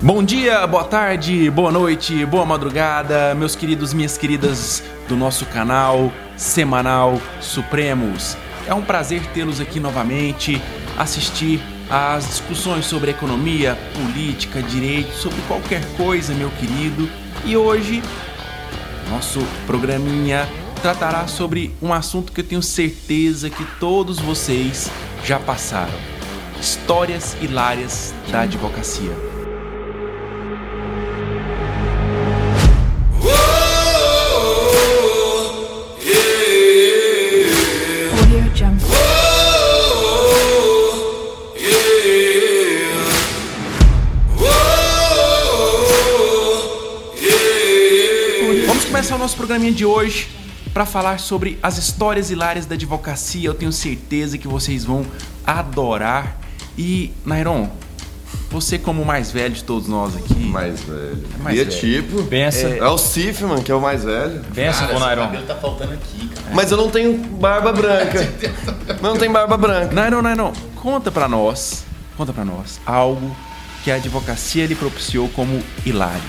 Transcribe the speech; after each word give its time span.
Bom 0.00 0.22
dia, 0.22 0.64
boa 0.64 0.84
tarde, 0.84 1.50
boa 1.50 1.72
noite, 1.72 2.24
boa 2.24 2.46
madrugada, 2.46 3.34
meus 3.34 3.56
queridos, 3.56 3.92
minhas 3.92 4.16
queridas 4.16 4.80
do 5.08 5.16
nosso 5.16 5.44
canal 5.46 6.12
semanal 6.36 7.20
Supremos. 7.40 8.36
É 8.68 8.72
um 8.72 8.80
prazer 8.80 9.26
tê-los 9.32 9.60
aqui 9.60 9.80
novamente, 9.80 10.62
assistir 10.96 11.60
às 11.90 12.28
discussões 12.28 12.86
sobre 12.86 13.10
economia, 13.10 13.76
política, 13.92 14.62
direito, 14.62 15.12
sobre 15.14 15.40
qualquer 15.48 15.84
coisa, 15.96 16.32
meu 16.32 16.50
querido. 16.50 17.10
E 17.44 17.56
hoje, 17.56 18.00
nosso 19.10 19.40
programinha 19.66 20.48
tratará 20.80 21.26
sobre 21.26 21.74
um 21.82 21.92
assunto 21.92 22.30
que 22.30 22.40
eu 22.40 22.46
tenho 22.46 22.62
certeza 22.62 23.50
que 23.50 23.64
todos 23.80 24.20
vocês 24.20 24.88
já 25.24 25.40
passaram: 25.40 25.98
histórias 26.60 27.36
hilárias 27.42 28.14
da 28.30 28.42
advocacia. 28.42 29.37
Programinha 49.58 49.72
de 49.72 49.84
hoje 49.84 50.28
para 50.72 50.86
falar 50.86 51.18
sobre 51.18 51.58
as 51.60 51.78
histórias 51.78 52.30
hilárias 52.30 52.64
da 52.64 52.76
advocacia. 52.76 53.48
Eu 53.48 53.54
tenho 53.54 53.72
certeza 53.72 54.38
que 54.38 54.46
vocês 54.46 54.84
vão 54.84 55.04
adorar. 55.44 56.38
E, 56.76 57.12
Nairon, 57.24 57.68
você 58.50 58.78
como 58.78 59.02
o 59.02 59.04
mais 59.06 59.32
velho 59.32 59.52
de 59.52 59.64
todos 59.64 59.88
nós 59.88 60.16
aqui. 60.16 60.38
Mais 60.38 60.80
velho. 60.82 61.24
É 61.34 61.42
mais 61.42 61.56
velho. 61.58 61.70
tipo. 61.70 62.22
Bença. 62.22 62.68
É, 62.68 62.78
é 62.78 62.86
o 62.86 62.96
Sifman, 62.96 63.60
que 63.62 63.72
é 63.72 63.74
o 63.74 63.80
mais 63.80 64.04
velho. 64.04 64.40
Bença, 64.54 64.88
ô 64.94 65.00
Nairon. 65.00 65.22
cabelo 65.22 65.46
tá 65.46 65.56
faltando 65.56 65.94
aqui, 65.94 66.28
cara. 66.28 66.54
Mas 66.54 66.70
eu 66.70 66.76
não 66.76 66.88
tenho 66.88 67.18
barba 67.18 67.72
branca. 67.72 68.32
Mas 68.86 69.00
não 69.02 69.16
tem 69.16 69.30
barba 69.30 69.56
branca. 69.56 69.92
Nairon, 69.92 70.22
Nairon, 70.22 70.52
conta 70.76 71.10
pra 71.10 71.28
nós, 71.28 71.84
conta 72.16 72.32
pra 72.32 72.44
nós, 72.44 72.80
algo 72.86 73.36
que 73.82 73.90
a 73.90 73.96
advocacia 73.96 74.66
lhe 74.66 74.76
propiciou 74.76 75.28
como 75.30 75.60
hilário. 75.84 76.22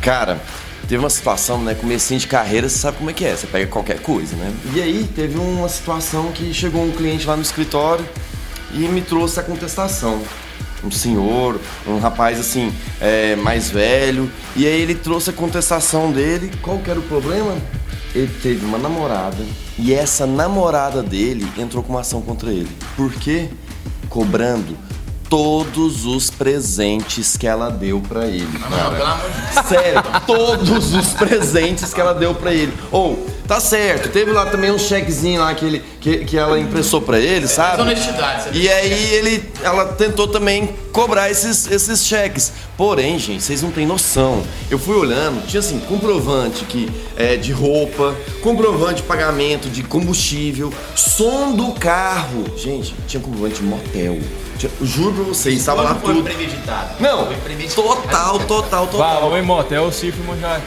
Cara, 0.00 0.40
teve 0.84 0.98
uma 0.98 1.10
situação, 1.10 1.62
né? 1.62 1.74
Comecinho 1.74 2.20
de 2.20 2.26
carreira, 2.26 2.68
você 2.68 2.78
sabe 2.78 2.98
como 2.98 3.10
é 3.10 3.12
que 3.12 3.24
é, 3.24 3.34
você 3.34 3.46
pega 3.46 3.66
qualquer 3.66 4.00
coisa, 4.00 4.36
né? 4.36 4.52
E 4.74 4.80
aí 4.80 5.08
teve 5.14 5.38
uma 5.38 5.68
situação 5.68 6.32
que 6.32 6.52
chegou 6.52 6.84
um 6.84 6.90
cliente 6.90 7.26
lá 7.26 7.36
no 7.36 7.42
escritório 7.42 8.06
e 8.72 8.78
me 8.80 9.00
trouxe 9.00 9.40
a 9.40 9.42
contestação. 9.42 10.22
Um 10.82 10.90
senhor, 10.90 11.58
um 11.86 11.98
rapaz 11.98 12.38
assim, 12.38 12.72
é, 13.00 13.34
mais 13.36 13.70
velho, 13.70 14.30
e 14.54 14.66
aí 14.66 14.80
ele 14.82 14.94
trouxe 14.94 15.30
a 15.30 15.32
contestação 15.32 16.12
dele. 16.12 16.50
Qual 16.60 16.78
que 16.78 16.90
era 16.90 17.00
o 17.00 17.02
problema? 17.02 17.56
Ele 18.14 18.30
teve 18.42 18.64
uma 18.64 18.78
namorada 18.78 19.42
e 19.78 19.92
essa 19.92 20.26
namorada 20.26 21.02
dele 21.02 21.46
entrou 21.58 21.82
com 21.82 21.94
uma 21.94 22.00
ação 22.00 22.20
contra 22.20 22.50
ele. 22.52 22.70
Por 22.96 23.12
quê? 23.12 23.48
Cobrando 24.08 24.76
todos 25.34 26.06
os 26.06 26.30
presentes 26.30 27.36
que 27.36 27.44
ela 27.44 27.68
deu 27.68 28.00
para 28.00 28.24
ele. 28.24 28.56
Não, 28.56 28.94
pelo 28.94 29.04
amor 29.04 29.30
de 29.32 29.52
Deus. 29.52 29.66
Sério, 29.66 30.02
todos 30.24 30.94
os 30.94 31.08
presentes 31.08 31.92
que 31.92 32.00
ela 32.00 32.14
deu 32.14 32.32
para 32.36 32.54
ele. 32.54 32.72
Ou, 32.92 33.26
tá 33.44 33.58
certo, 33.58 34.10
teve 34.10 34.30
lá 34.30 34.46
também 34.46 34.70
um 34.70 34.78
chequezinho 34.78 35.40
lá 35.40 35.52
que, 35.52 35.64
ele, 35.64 35.84
que, 36.00 36.18
que 36.18 36.38
ela 36.38 36.56
impressou 36.56 37.02
para 37.02 37.18
ele, 37.18 37.48
sabe? 37.48 37.82
Honestidade. 37.82 38.56
E 38.56 38.68
aí 38.68 39.12
ele, 39.12 39.52
ela 39.64 39.86
tentou 39.86 40.28
também 40.28 40.72
cobrar 40.92 41.28
esses, 41.28 41.68
esses 41.68 42.06
cheques. 42.06 42.52
Porém, 42.76 43.18
gente, 43.18 43.42
vocês 43.42 43.62
não 43.62 43.70
têm 43.70 43.86
noção. 43.86 44.42
Eu 44.70 44.78
fui 44.78 44.96
olhando, 44.96 45.46
tinha 45.46 45.60
assim, 45.60 45.78
comprovante 45.80 46.64
que, 46.64 46.90
é, 47.16 47.36
de 47.36 47.52
roupa, 47.52 48.14
comprovante 48.42 48.96
de 48.96 49.02
pagamento 49.02 49.68
de 49.68 49.82
combustível, 49.82 50.72
som 50.96 51.52
do 51.52 51.72
carro. 51.72 52.44
Gente, 52.56 52.94
tinha 53.06 53.22
comprovante 53.22 53.56
de 53.56 53.62
motel 53.62 54.18
Juro 54.80 55.12
pra 55.12 55.24
vocês, 55.24 55.58
estava 55.58 55.82
lá 55.82 55.94
foi 55.96 56.14
tudo. 56.14 56.24
premeditado. 56.24 56.94
Não, 57.00 57.26
foi 57.26 57.36
premeditado. 57.36 57.82
total, 57.82 58.38
total, 58.40 58.86
total. 58.86 59.20
Falou 59.20 59.38
em 59.38 59.42
motel, 59.42 59.84
o 59.86 59.92
Cifrimo 59.92 60.36
já... 60.38 60.60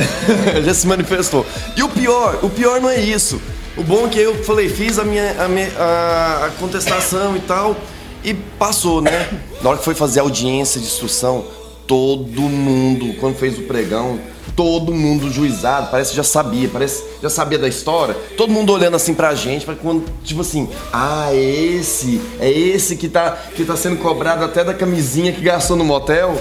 já 0.61 0.73
se 0.73 0.85
manifestou. 0.85 1.45
E 1.75 1.83
o 1.83 1.89
pior, 1.89 2.39
o 2.43 2.49
pior 2.49 2.81
não 2.81 2.89
é 2.89 2.99
isso. 2.99 3.41
O 3.75 3.83
bom 3.83 4.07
é 4.07 4.09
que 4.09 4.19
eu 4.19 4.43
falei, 4.43 4.69
fiz 4.69 4.99
a 4.99 5.03
minha, 5.03 5.35
a, 5.41 5.47
minha, 5.47 5.67
a 5.67 6.51
contestação 6.59 7.35
e 7.35 7.39
tal, 7.39 7.75
e 8.23 8.33
passou, 8.33 9.01
né? 9.01 9.29
Na 9.61 9.69
hora 9.69 9.77
que 9.77 9.85
foi 9.85 9.95
fazer 9.95 10.19
a 10.19 10.23
audiência 10.23 10.81
de 10.81 10.87
instrução, 10.87 11.45
todo 11.87 12.41
mundo, 12.41 13.15
quando 13.19 13.35
fez 13.35 13.57
o 13.57 13.63
pregão, 13.63 14.19
todo 14.55 14.93
mundo 14.93 15.31
juizado, 15.31 15.91
parece 15.91 16.11
que 16.11 16.17
já 16.17 16.23
sabia, 16.23 16.67
parece 16.67 17.03
já 17.21 17.29
sabia 17.29 17.59
da 17.59 17.67
história. 17.67 18.15
Todo 18.35 18.51
mundo 18.51 18.73
olhando 18.73 18.95
assim 18.95 19.13
pra 19.13 19.33
gente, 19.35 19.65
para 19.65 19.75
quando, 19.75 20.03
tipo 20.23 20.41
assim, 20.41 20.67
ah, 20.91 21.27
é 21.31 21.39
esse, 21.39 22.19
é 22.39 22.49
esse 22.49 22.95
que 22.95 23.07
tá, 23.07 23.37
que 23.55 23.63
tá 23.63 23.75
sendo 23.75 23.97
cobrado 23.97 24.43
até 24.43 24.63
da 24.63 24.73
camisinha 24.73 25.31
que 25.31 25.41
gastou 25.41 25.77
no 25.77 25.85
motel. 25.85 26.35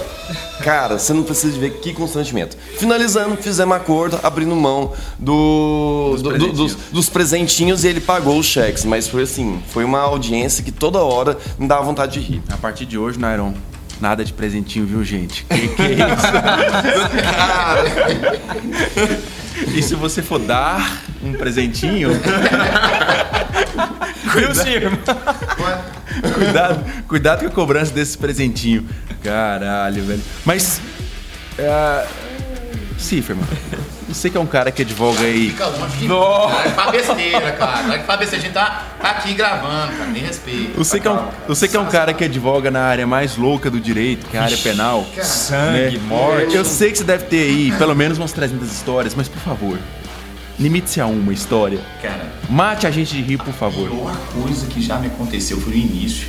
Cara, 0.63 0.97
você 0.97 1.13
não 1.13 1.23
precisa 1.23 1.53
de 1.53 1.59
ver 1.59 1.73
que 1.73 1.93
constrangimento. 1.93 2.57
Finalizando, 2.77 3.37
fizemos 3.37 3.75
acordo, 3.75 4.19
abrindo 4.23 4.55
mão 4.55 4.93
do, 5.19 6.13
dos, 6.13 6.21
do, 6.23 6.29
presentinhos. 6.29 6.57
Do, 6.57 6.63
dos, 6.63 6.75
dos, 6.91 7.09
presentinhos 7.09 7.83
e 7.83 7.87
ele 7.87 8.01
pagou 8.01 8.39
os 8.39 8.45
cheques. 8.47 8.83
Mas 8.83 9.07
foi 9.07 9.23
assim, 9.23 9.61
foi 9.69 9.83
uma 9.83 9.99
audiência 9.99 10.63
que 10.63 10.71
toda 10.71 10.99
hora 10.99 11.37
me 11.59 11.67
dava 11.67 11.83
vontade 11.83 12.19
de 12.19 12.27
rir. 12.27 12.43
A 12.49 12.57
partir 12.57 12.85
de 12.85 12.97
hoje, 12.97 13.19
Nairon, 13.19 13.53
Nada 13.99 14.23
de 14.23 14.31
presentinho, 14.31 14.85
viu, 14.85 15.03
gente? 15.03 15.43
Que, 15.45 15.67
que 15.69 15.81
é 15.81 15.93
isso? 15.93 16.05
e 19.75 19.81
se 19.81 19.95
você 19.95 20.21
for 20.21 20.39
dar 20.39 21.01
um 21.23 21.33
presentinho. 21.33 22.09
cuidado, 24.31 24.99
cuidado, 26.33 26.85
cuidado 27.07 27.39
com 27.41 27.47
a 27.47 27.51
cobrança 27.51 27.91
desse 27.91 28.17
presentinho. 28.17 28.87
Caralho, 29.23 30.03
velho. 30.03 30.21
Mas. 30.45 30.79
Uh, 31.57 32.26
Cifra, 32.97 33.35
você 34.07 34.29
que 34.29 34.37
é 34.37 34.39
um 34.39 34.45
cara 34.47 34.71
que 34.71 34.81
advoga 34.81 35.21
aí. 35.21 35.51
Fica 35.51 35.67
longe 35.67 35.97
de 35.97 36.07
Nossa. 36.07 36.63
mim. 36.63 36.75
Cara. 36.75 36.87
É 36.87 36.91
besteira, 36.91 37.51
cara. 37.51 37.83
Não 37.83 37.93
é 37.93 37.97
pra 37.99 38.17
besteira. 38.17 38.43
A 38.43 38.45
gente 38.45 38.53
tá, 38.53 38.85
tá 38.99 39.09
aqui 39.11 39.33
gravando, 39.33 39.93
cara. 39.95 40.09
Nem 40.09 40.23
respeito. 40.23 40.75
Você 40.77 40.99
que, 40.99 41.07
é 41.07 41.11
um, 41.11 41.27
você 41.47 41.67
que 41.67 41.77
é 41.77 41.79
um 41.79 41.85
cara 41.85 42.11
que 42.11 42.23
advoga 42.23 42.71
na 42.71 42.81
área 42.81 43.05
mais 43.05 43.37
louca 43.37 43.69
do 43.69 43.79
direito, 43.79 44.25
que 44.27 44.35
é 44.35 44.39
a 44.39 44.43
área 44.43 44.57
penal. 44.57 45.05
Sangue, 45.21 45.97
né? 45.97 46.03
morte. 46.07 46.55
Eu 46.55 46.65
sei 46.65 46.91
que 46.91 46.97
você 46.97 47.03
deve 47.03 47.25
ter 47.25 47.43
aí 47.43 47.71
pelo 47.77 47.95
menos 47.95 48.17
umas 48.17 48.31
300 48.31 48.71
histórias, 48.71 49.13
mas 49.13 49.27
por 49.27 49.39
favor, 49.39 49.77
limite-se 50.59 50.99
a 50.99 51.05
uma 51.05 51.31
história. 51.33 51.79
Cara. 52.01 52.31
Mate 52.49 52.87
a 52.87 52.91
gente 52.91 53.15
de 53.15 53.21
rir, 53.21 53.37
por 53.37 53.53
favor. 53.53 53.91
Uma 53.91 54.15
coisa 54.41 54.65
que 54.65 54.81
já 54.81 54.97
me 54.97 55.07
aconteceu 55.07 55.61
foi 55.61 55.73
no 55.73 55.79
início. 55.79 56.27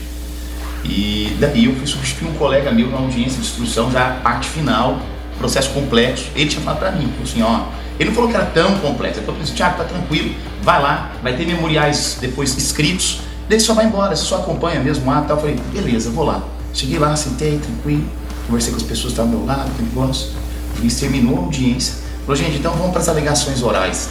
E 0.84 1.36
daí 1.40 1.64
eu 1.64 1.74
fui 1.76 1.86
substituir 1.86 2.28
um 2.28 2.34
colega 2.34 2.70
meu 2.70 2.90
na 2.90 2.98
audiência 2.98 3.40
de 3.40 3.46
instrução, 3.46 3.90
já 3.90 4.08
a 4.08 4.12
parte 4.20 4.48
final 4.48 5.00
processo 5.38 5.70
complexo. 5.70 6.26
Ele 6.34 6.48
tinha 6.48 6.62
falado 6.62 6.80
para 6.80 6.92
mim, 6.92 7.12
assim, 7.22 7.42
ó, 7.42 7.66
ele 7.98 8.10
não 8.10 8.14
falou 8.14 8.30
que 8.30 8.36
era 8.36 8.46
tão 8.46 8.78
complexo, 8.78 9.18
ele 9.18 9.26
falou 9.26 9.40
assim, 9.40 9.54
Tiago, 9.54 9.78
tá 9.78 9.84
tranquilo, 9.84 10.34
vai 10.62 10.80
lá, 10.80 11.12
vai 11.22 11.36
ter 11.36 11.46
memoriais 11.46 12.18
depois 12.20 12.56
escritos, 12.56 13.20
daí 13.48 13.58
só 13.58 13.74
vai 13.74 13.86
embora, 13.86 14.14
você 14.14 14.24
só 14.24 14.36
acompanha 14.36 14.80
mesmo 14.80 15.10
lá, 15.10 15.22
tal. 15.22 15.36
Eu 15.36 15.40
falei, 15.40 15.60
beleza, 15.72 16.10
vou 16.10 16.24
lá. 16.24 16.42
Cheguei 16.72 16.98
lá, 16.98 17.16
sentei, 17.16 17.58
tranquilo, 17.58 18.04
conversei 18.46 18.70
com 18.70 18.76
as 18.76 18.82
pessoas 18.82 19.14
que 19.14 19.20
estavam 19.20 19.32
do 19.32 19.38
meu 19.38 19.46
lado, 19.46 19.68
aquele 19.68 19.88
negócio, 19.88 20.30
o 20.74 20.80
juiz 20.80 21.00
terminou 21.00 21.36
a 21.36 21.40
audiência, 21.40 21.94
falou, 22.24 22.36
gente, 22.36 22.58
então 22.58 22.72
vamos 22.72 22.90
para 22.90 23.00
as 23.00 23.08
alegações 23.08 23.62
orais. 23.62 24.10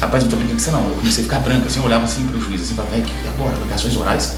Rapaz, 0.00 0.22
não 0.22 0.30
tô 0.30 0.36
brincando 0.36 0.58
com 0.58 0.64
você 0.64 0.70
não, 0.70 0.86
eu 0.86 0.96
comecei 0.96 1.24
a 1.24 1.26
ficar 1.26 1.40
branco, 1.40 1.66
assim, 1.66 1.80
eu 1.80 1.86
olhava 1.86 2.04
assim 2.04 2.26
pro 2.26 2.40
juiz, 2.40 2.62
assim, 2.62 2.74
falava, 2.74 2.94
velho, 2.94 3.06
que 3.06 3.28
agora, 3.28 3.56
alegações 3.56 3.96
orais? 3.96 4.36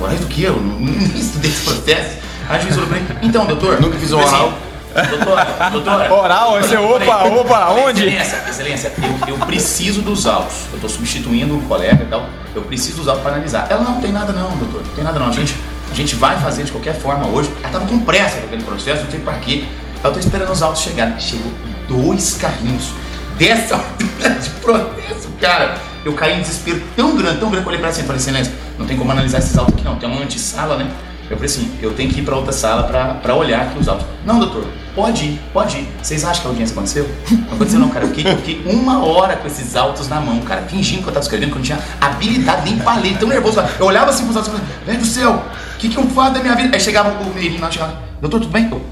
Orais 0.00 0.20
do 0.20 0.26
que? 0.26 0.42
Eu 0.42 0.56
não, 0.60 0.80
estudei 1.16 1.50
esse 1.50 1.62
processo. 1.62 2.18
Aí 2.48 2.58
o 2.58 2.62
juiz 2.62 2.74
falou 2.74 2.90
pra 2.90 2.98
mim, 2.98 3.06
então, 3.22 3.46
doutor... 3.46 3.80
Nunca 3.80 3.96
fiz 3.98 4.12
um 4.12 4.18
oral. 4.18 4.48
Assim, 4.48 4.67
Doutora, 5.06 5.70
doutora. 5.70 6.14
Oral, 6.14 6.60
esse 6.60 6.74
é 6.74 6.80
opa, 6.80 7.24
opa, 7.24 7.70
onde? 7.70 8.06
Excelência, 8.06 8.42
excelência, 8.48 8.92
eu, 9.26 9.34
eu 9.34 9.46
preciso 9.46 10.02
dos 10.02 10.26
autos. 10.26 10.66
Eu 10.70 10.76
estou 10.76 10.90
substituindo 10.90 11.54
um 11.54 11.60
colega 11.62 12.02
e 12.02 12.06
tal. 12.06 12.26
Eu 12.54 12.62
preciso 12.62 12.98
dos 12.98 13.08
autos 13.08 13.22
para 13.22 13.32
analisar. 13.32 13.66
Ela 13.70 13.82
não 13.82 14.00
tem 14.00 14.12
nada 14.12 14.32
não, 14.32 14.50
doutor. 14.56 14.82
Não 14.84 14.94
tem 14.94 15.04
nada 15.04 15.18
não. 15.18 15.28
A 15.28 15.32
gente, 15.32 15.56
a 15.90 15.94
gente 15.94 16.14
vai 16.14 16.38
fazer 16.38 16.64
de 16.64 16.72
qualquer 16.72 16.94
forma 16.94 17.26
hoje. 17.26 17.50
Ela 17.58 17.68
estava 17.68 17.86
com 17.86 18.00
pressa 18.00 18.38
com 18.38 18.46
aquele 18.46 18.62
processo, 18.62 19.04
não 19.04 19.10
sei 19.10 19.20
para 19.20 19.34
quê. 19.34 19.64
Eu 20.02 20.08
estou 20.10 20.20
esperando 20.20 20.50
os 20.50 20.62
autos 20.62 20.82
chegarem. 20.82 21.18
Chegou 21.18 21.52
dois 21.88 22.36
carrinhos 22.36 22.90
dessa 23.38 23.76
altura 23.76 24.30
de 24.30 24.50
processo, 24.50 25.28
cara. 25.40 25.76
Eu 26.04 26.12
caí 26.14 26.38
em 26.38 26.40
desespero 26.40 26.82
tão 26.96 27.16
grande, 27.16 27.38
tão 27.38 27.50
grande, 27.50 27.64
que 27.64 27.68
eu 27.68 27.68
olhei 27.68 27.80
para 27.80 27.88
ela 27.88 27.96
assim, 27.96 28.02
falei, 28.02 28.20
excelência, 28.20 28.52
não 28.78 28.86
tem 28.86 28.96
como 28.96 29.10
analisar 29.10 29.38
esses 29.38 29.56
autos 29.58 29.74
aqui 29.74 29.84
não. 29.84 29.96
Tem 29.96 30.08
uma 30.08 30.22
antessala, 30.22 30.76
né? 30.76 30.90
Eu 31.30 31.36
falei 31.36 31.44
assim, 31.50 31.70
eu 31.82 31.92
tenho 31.92 32.10
que 32.10 32.20
ir 32.20 32.24
para 32.24 32.36
outra 32.36 32.52
sala 32.52 32.84
para 32.84 33.34
olhar 33.34 33.62
aqui 33.62 33.78
os 33.78 33.88
autos. 33.88 34.06
Não, 34.24 34.38
doutor, 34.38 34.64
pode 34.98 35.24
ir, 35.26 35.40
pode 35.52 35.76
ir. 35.78 35.88
Vocês 36.02 36.24
acham 36.24 36.42
que 36.42 36.48
a 36.48 36.50
audiência 36.50 36.72
aconteceu? 36.72 37.08
Não 37.30 37.54
aconteceu 37.54 37.78
não, 37.78 37.88
cara. 37.88 38.04
Eu 38.04 38.08
fiquei, 38.08 38.32
eu 38.32 38.36
fiquei 38.38 38.62
uma 38.66 39.04
hora 39.04 39.36
com 39.36 39.46
esses 39.46 39.76
autos 39.76 40.08
na 40.08 40.20
mão, 40.20 40.40
cara, 40.40 40.62
fingindo 40.62 41.02
que 41.02 41.04
eu 41.04 41.10
estava 41.10 41.24
escrevendo, 41.24 41.50
que 41.50 41.54
eu 41.54 41.58
não 41.58 41.64
tinha 41.64 41.78
habilidade, 42.00 42.68
nem 42.68 42.80
palei, 42.80 43.14
tão 43.14 43.28
nervoso. 43.28 43.60
Eu 43.78 43.86
olhava 43.86 44.10
assim 44.10 44.24
pros 44.24 44.36
autos 44.36 44.52
e 44.52 44.84
falei, 44.84 44.98
do 44.98 45.06
céu, 45.06 45.44
o 45.74 45.78
que, 45.78 45.88
que 45.88 45.96
eu 45.96 46.04
faço 46.08 46.34
da 46.34 46.40
minha 46.40 46.56
vida? 46.56 46.76
Aí 46.76 46.80
chegava 46.80 47.10
o 47.10 47.32
menino 47.32 47.60
lá, 47.60 47.70
chegava, 47.70 47.96
doutor, 48.20 48.40
tudo 48.40 48.50
bem? 48.50 48.68
Eu, 48.68 48.84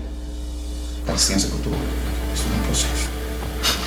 licença 1.12 1.48
que 1.48 1.54
eu 1.54 1.72
tô. 1.72 1.95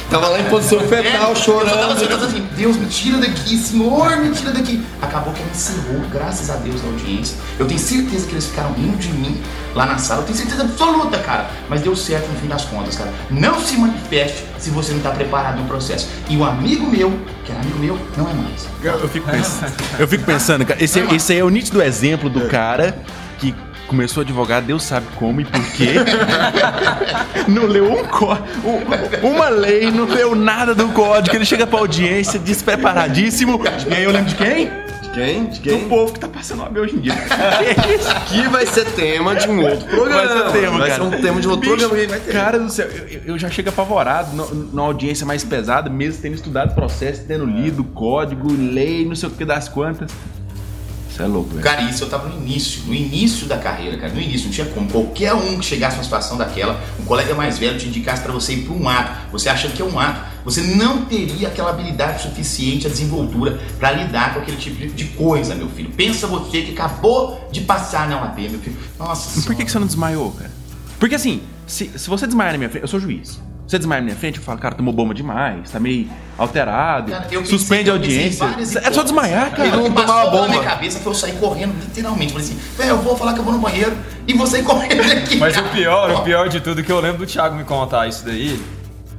Tava 0.09 0.27
lá 0.27 0.39
em 0.39 0.45
posição 0.45 0.79
fetal, 0.79 1.03
É, 1.06 1.15
Eu 1.15 1.19
tava 1.19 1.35
chorando. 1.35 1.91
assim, 1.91 2.03
eu 2.03 2.09
tava 2.09 2.25
assim, 2.25 2.47
Deus, 2.56 2.77
me 2.77 2.88
tira 2.88 3.17
daqui, 3.19 3.57
Senhor, 3.57 4.17
me 4.17 4.31
tira 4.31 4.51
daqui. 4.51 4.83
Acabou 5.01 5.31
que 5.33 5.41
ela 5.41 5.51
encerrou, 5.51 6.01
graças 6.11 6.50
a 6.50 6.56
Deus, 6.56 6.81
na 6.81 6.89
audiência. 6.89 7.38
Eu 7.59 7.67
tenho 7.67 7.79
certeza 7.79 8.25
que 8.25 8.33
eles 8.33 8.47
ficaram 8.47 8.73
rindo 8.73 8.97
de 8.97 9.09
mim 9.09 9.39
lá 9.75 9.85
na 9.85 9.97
sala. 10.00 10.21
Eu 10.21 10.25
tenho 10.25 10.38
certeza 10.38 10.63
absoluta, 10.63 11.19
cara. 11.19 11.50
Mas 11.69 11.81
deu 11.81 11.95
certo 11.95 12.27
no 12.27 12.39
fim 12.39 12.47
das 12.47 12.65
contas, 12.65 12.95
cara. 12.95 13.13
Não 13.29 13.59
se 13.59 13.77
manifeste 13.77 14.44
se 14.57 14.71
você 14.71 14.94
não 14.94 15.00
tá 15.01 15.11
preparado 15.11 15.57
no 15.59 15.65
processo. 15.65 16.07
E 16.27 16.35
o 16.35 16.44
amigo 16.44 16.88
meu, 16.88 17.11
que 17.45 17.51
era 17.51 17.61
amigo 17.61 17.77
meu, 17.77 18.00
não 18.17 18.29
é 18.29 18.33
mais. 18.33 18.67
Eu 18.83 19.07
fico 19.09 19.29
pensando, 19.29 19.73
eu 20.00 20.07
fico 20.07 20.23
pensando 20.23 20.65
cara, 20.65 20.83
esse, 20.83 21.00
esse 21.00 21.33
aí 21.33 21.39
é 21.39 21.44
o 21.44 21.50
nítido 21.50 21.81
exemplo 21.83 22.29
do 22.29 22.47
cara 22.47 22.97
que 23.38 23.53
começou 23.89 24.21
a 24.21 24.24
advogar, 24.24 24.62
Deus 24.62 24.83
sabe 24.83 25.07
como 25.15 25.41
e 25.41 25.45
por 25.45 25.62
quê. 25.74 25.95
não 27.50 27.65
leu 27.65 27.91
um 27.91 28.03
có- 28.06 28.38
um- 28.63 29.27
uma 29.27 29.50
lei, 29.50 29.89
não 29.91 30.06
leu 30.06 30.36
nada 30.36 30.74
do 30.75 30.88
código. 30.89 31.36
Ele 31.36 31.45
chega 31.45 31.65
pra 31.68 31.80
audiência 31.80 32.39
despreparadíssimo. 32.39 33.59
E 33.89 33.94
aí 33.94 34.03
eu 34.03 34.12
lembro 34.12 34.30
de 34.30 34.36
quem? 34.36 34.69
De 35.01 35.09
quem? 35.13 35.45
De 35.47 35.59
Do 35.59 35.62
quem? 35.62 35.89
povo 35.89 36.13
que 36.13 36.19
tá 36.19 36.27
passando 36.27 36.62
OAB 36.62 36.77
hoje 36.77 36.95
em 36.95 37.00
dia. 37.00 37.13
Que 37.83 37.94
isso? 37.95 38.15
Que 38.27 38.47
vai 38.50 38.65
ser 38.65 38.86
tema 38.86 39.36
de 39.36 39.50
um 39.50 39.62
outro 39.68 39.86
programa. 39.88 40.27
Vai 40.27 40.51
ser 40.53 40.59
tema, 40.62 40.77
Vai 40.77 40.89
cara. 40.89 41.03
ser 41.09 41.15
um 41.15 41.21
tema 41.21 41.42
de 41.42 41.47
outro 41.47 41.62
Bicho, 41.71 41.88
programa 41.89 42.01
que 42.06 42.07
vai 42.07 42.19
ter. 42.19 42.31
Cara 42.31 42.59
do 42.59 42.69
céu, 42.69 42.88
eu, 43.09 43.21
eu 43.25 43.39
já 43.39 43.50
chego 43.50 43.69
apavorado 43.69 44.35
numa 44.35 44.83
audiência 44.83 45.25
mais 45.25 45.44
pesada, 45.44 45.89
mesmo 45.89 46.21
tendo 46.21 46.35
estudado 46.35 46.75
processo, 46.75 47.24
tendo 47.27 47.45
lido 47.45 47.83
código, 47.83 48.47
lei, 48.53 49.03
não 49.06 49.15
sei 49.15 49.30
o 49.30 49.31
que 49.31 49.44
das 49.44 49.68
quantas. 49.68 50.12
Isso 51.19 51.24
é 51.24 51.27
louco, 51.27 51.50
velho. 51.50 51.62
Cara, 51.62 51.81
isso 51.81 52.06
eu 52.06 52.10
tava 52.10 52.30
no 52.30 52.36
início, 52.42 52.83
no 52.86 52.94
início 52.94 53.45
da 53.45 53.57
carreira, 53.57 53.98
cara. 53.98 54.13
No 54.13 54.21
início, 54.21 54.45
não 54.45 54.54
tinha 54.54 54.68
como. 54.68 54.89
Qualquer 54.89 55.33
um 55.33 55.60
que 55.60 55.66
chegasse 55.66 55.98
numa 55.98 56.04
situação 56.06 56.38
daquela, 56.38 56.81
um 56.98 57.04
colega 57.04 57.36
mais 57.36 57.60
velho 57.60 57.77
te 57.77 57.88
indicasse 57.88 58.21
pra 58.24 58.31
você 58.31 58.54
ir 58.54 58.63
pra 58.63 58.74
um 58.74 58.88
ato, 58.88 59.30
você 59.30 59.50
achando 59.50 59.74
que 59.74 59.81
é 59.81 59.86
um 59.86 60.00
ato, 60.00 60.21
você 60.45 60.62
não 60.62 61.04
teria 61.04 61.50
aquela 61.50 61.71
habilidade 61.71 62.21
suficiente, 62.21 62.88
a 62.88 62.89
desenvoltura 62.89 63.60
pra 63.77 63.92
lidar 63.92 64.33
com 64.33 64.39
aquele 64.39 64.56
tipo 64.56 64.77
de- 64.95 65.10
coisa, 65.10 65.54
meu 65.56 65.68
filho. 65.68 65.89
Pensa 65.89 66.25
você 66.25 66.62
que 66.62 66.71
acabou 66.71 67.50
de 67.51 67.60
passar 67.62 68.07
na 68.07 68.21
OAB, 68.21 68.39
meu 68.50 68.60
filho. 68.62 68.77
Nossa 68.98 69.42
Por 69.42 69.54
que, 69.56 69.66
que 69.66 69.71
você 69.71 69.80
não 69.80 69.88
desmaiou, 69.88 70.31
cara? 70.31 70.51
Porque 70.98 71.16
assim, 71.16 71.42
se, 71.68 71.92
se 71.98 72.10
você 72.10 72.25
desmaiar 72.25 72.54
na 72.54 72.57
minha 72.57 72.69
frente, 72.69 72.83
eu 72.83 72.88
sou 72.88 73.00
juiz. 73.00 73.42
Você 73.69 73.77
desmaia 73.77 74.01
na 74.01 74.06
minha 74.06 74.18
frente, 74.18 74.39
eu 74.39 74.44
falo, 74.44 74.57
cara, 74.57 74.74
tomou 74.74 74.92
bomba 74.92 75.13
demais, 75.13 75.69
tá 75.69 75.80
meio 75.80 76.10
alterado, 76.39 77.12
Cara, 77.12 77.25
pensei- 77.25 77.45
suspende 77.45 77.88
a 77.89 77.94
audiência. 77.94 78.45
É 78.83 78.92
só 78.92 79.04
desmaiar, 79.04 79.51
cara. 79.51 79.68
Ele 79.68 79.77
não 79.77 79.86
O 79.86 79.92
tomava 79.94 80.31
bomba. 80.31 80.48
minha 80.48 80.63
cabeça 80.63 80.98
foi 81.00 81.12
eu 81.12 81.16
sair 81.16 81.33
correndo, 81.33 81.75
literalmente. 81.80 82.31
Falei 82.33 82.48
assim, 82.48 82.60
velho, 82.75 82.89
eu 82.89 82.98
vou 82.98 83.16
falar 83.16 83.33
que 83.33 83.39
eu 83.39 83.44
vou 83.44 83.54
no 83.54 83.60
banheiro 83.60 83.95
e 84.27 84.33
vou 84.33 84.48
sair 84.48 84.63
correndo 84.66 85.01
aqui. 85.01 85.38
Mas 85.38 85.56
o 85.56 85.62
cara. 85.62 85.74
pior, 85.75 86.12
o 86.12 86.21
pior 86.24 86.50
de 86.50 86.60
tudo 86.62 86.81
é 86.81 86.83
que 86.83 86.92
eu 86.92 87.00
lembro 87.00 87.19
do 87.19 87.27
Thiago 87.27 87.56
me 87.56 87.63
contar 87.63 88.07
isso 88.07 88.25
daí. 88.25 88.60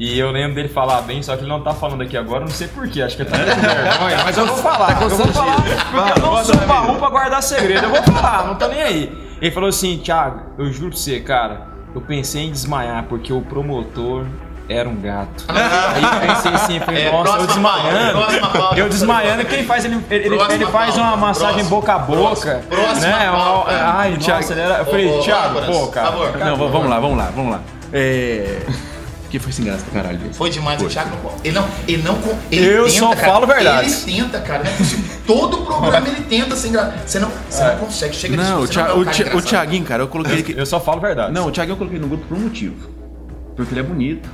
E 0.01 0.19
eu 0.19 0.33
lembro 0.33 0.57
dele 0.57 0.69
falar 0.69 1.03
bem, 1.03 1.23
só 1.23 1.37
que 1.37 1.43
ele 1.43 1.49
não 1.49 1.63
tá 1.63 1.73
falando 1.73 2.03
aqui 2.03 2.17
agora, 2.17 2.41
não 2.41 2.51
sei 2.51 2.67
porquê, 2.67 3.03
acho 3.03 3.15
que 3.17 3.23
ele 3.23 3.31
tá 3.31 3.39
com 3.39 3.45
vergonha, 3.45 4.25
mas 4.25 4.37
eu 4.37 4.47
vou 4.47 4.57
falar, 4.57 5.01
eu 5.03 5.09
vou 5.11 5.27
falar, 5.29 5.57
porque 5.63 6.19
eu 6.21 6.27
não 6.27 6.45
sou 6.45 6.57
baú 6.67 6.97
pra 6.99 7.09
guardar 7.11 7.41
segredo, 7.43 7.85
eu 7.85 7.91
vou 7.91 8.03
falar, 8.03 8.47
não 8.49 8.55
tô 8.57 8.67
nem 8.67 8.83
aí. 8.83 9.13
Ele 9.41 9.51
falou 9.53 9.69
assim, 9.69 9.99
Thiago, 9.99 10.41
eu 10.59 10.73
juro 10.73 10.89
pra 10.91 10.99
você, 10.99 11.21
cara, 11.21 11.69
eu 11.95 12.01
pensei 12.01 12.47
em 12.47 12.51
desmaiar 12.53 13.05
porque 13.09 13.33
o 13.33 13.41
promotor 13.41 14.25
era 14.69 14.89
um 14.89 14.95
gato. 15.01 15.45
Aí 15.51 16.03
eu 16.03 16.35
pensei 16.35 16.53
assim, 16.55 16.81
falei, 16.81 17.03
É, 17.07 17.11
nossa, 17.11 17.39
eu 17.39 17.47
desmaiando. 17.47 17.99
pauta, 17.99 18.13
próxima 18.13 18.49
pauta. 18.51 18.79
Eu 18.79 18.89
desmaiando, 18.89 19.45
quem 19.47 19.65
faz 19.65 19.85
ele, 19.85 19.97
ele, 20.11 20.27
ele- 20.27 20.67
faz 20.67 20.95
pauta, 20.95 21.01
uma 21.11 21.17
massagem 21.17 21.55
próxima, 21.67 21.71
boca 21.77 21.95
a 21.95 21.99
boca. 21.99 22.63
próxima 22.69 23.07
né? 23.09 23.29
Ai, 23.69 24.17
nossa, 24.17 24.53
ele 24.53 24.61
era. 24.61 24.75
Eu 24.79 24.87
falei, 24.87 25.19
Thiago, 25.21 25.61
pô, 25.63 25.87
cara. 25.89 26.07
favor. 26.13 26.39
Não, 26.39 26.57
vamos 26.57 26.89
lá, 26.91 27.01
vamos 27.01 27.19
lá, 27.19 27.33
vamos 27.35 27.53
lá. 27.53 27.61
É. 27.93 28.59
Que 29.31 29.39
foi 29.39 29.53
sem 29.53 29.65
graça 29.65 29.85
pra 29.85 30.03
caralho. 30.03 30.19
Foi 30.33 30.51
demais, 30.51 30.83
o 30.83 30.89
Thiago 30.89 31.11
não. 31.23 31.33
Ele 31.45 31.55
não. 31.55 31.69
Ele 31.87 32.03
não. 32.03 32.19
Ele 32.51 32.67
Eu 32.67 32.85
tenta, 32.87 32.99
só 32.99 33.15
cara. 33.15 33.33
falo 33.33 33.47
verdades. 33.47 34.07
Ele 34.09 34.17
tenta, 34.23 34.41
cara. 34.41 34.65
Não 34.65 34.71
é 34.71 34.75
possível. 34.75 35.05
Todo 35.27 35.59
programa 35.59 36.09
ele 36.09 36.21
tenta 36.23 36.57
sem 36.57 36.73
graça. 36.73 36.95
Você 37.07 37.19
não, 37.21 37.31
você 37.49 37.65
não 37.65 37.77
consegue. 37.79 38.17
Chega 38.17 38.37
Não, 38.37 38.63
o, 38.63 38.67
Thi- 38.67 38.81
é 38.81 38.93
o, 38.93 39.05
Thi- 39.07 39.37
o. 39.37 39.41
Thiaguinho, 39.41 39.85
cara, 39.85 40.03
eu 40.03 40.09
coloquei 40.09 40.41
ele. 40.41 40.55
Eu 40.61 40.67
só 40.67 40.81
falo 40.81 41.01
verdade. 41.01 41.33
Não, 41.33 41.47
o 41.47 41.53
Thiaguinho 41.53 41.75
eu 41.75 41.79
coloquei 41.79 42.01
no 42.01 42.09
grupo 42.09 42.25
por 42.27 42.37
um 42.37 42.41
motivo. 42.41 42.75
Porque 43.55 43.73
ele 43.73 43.81
é 43.81 43.85
bonito, 43.85 44.29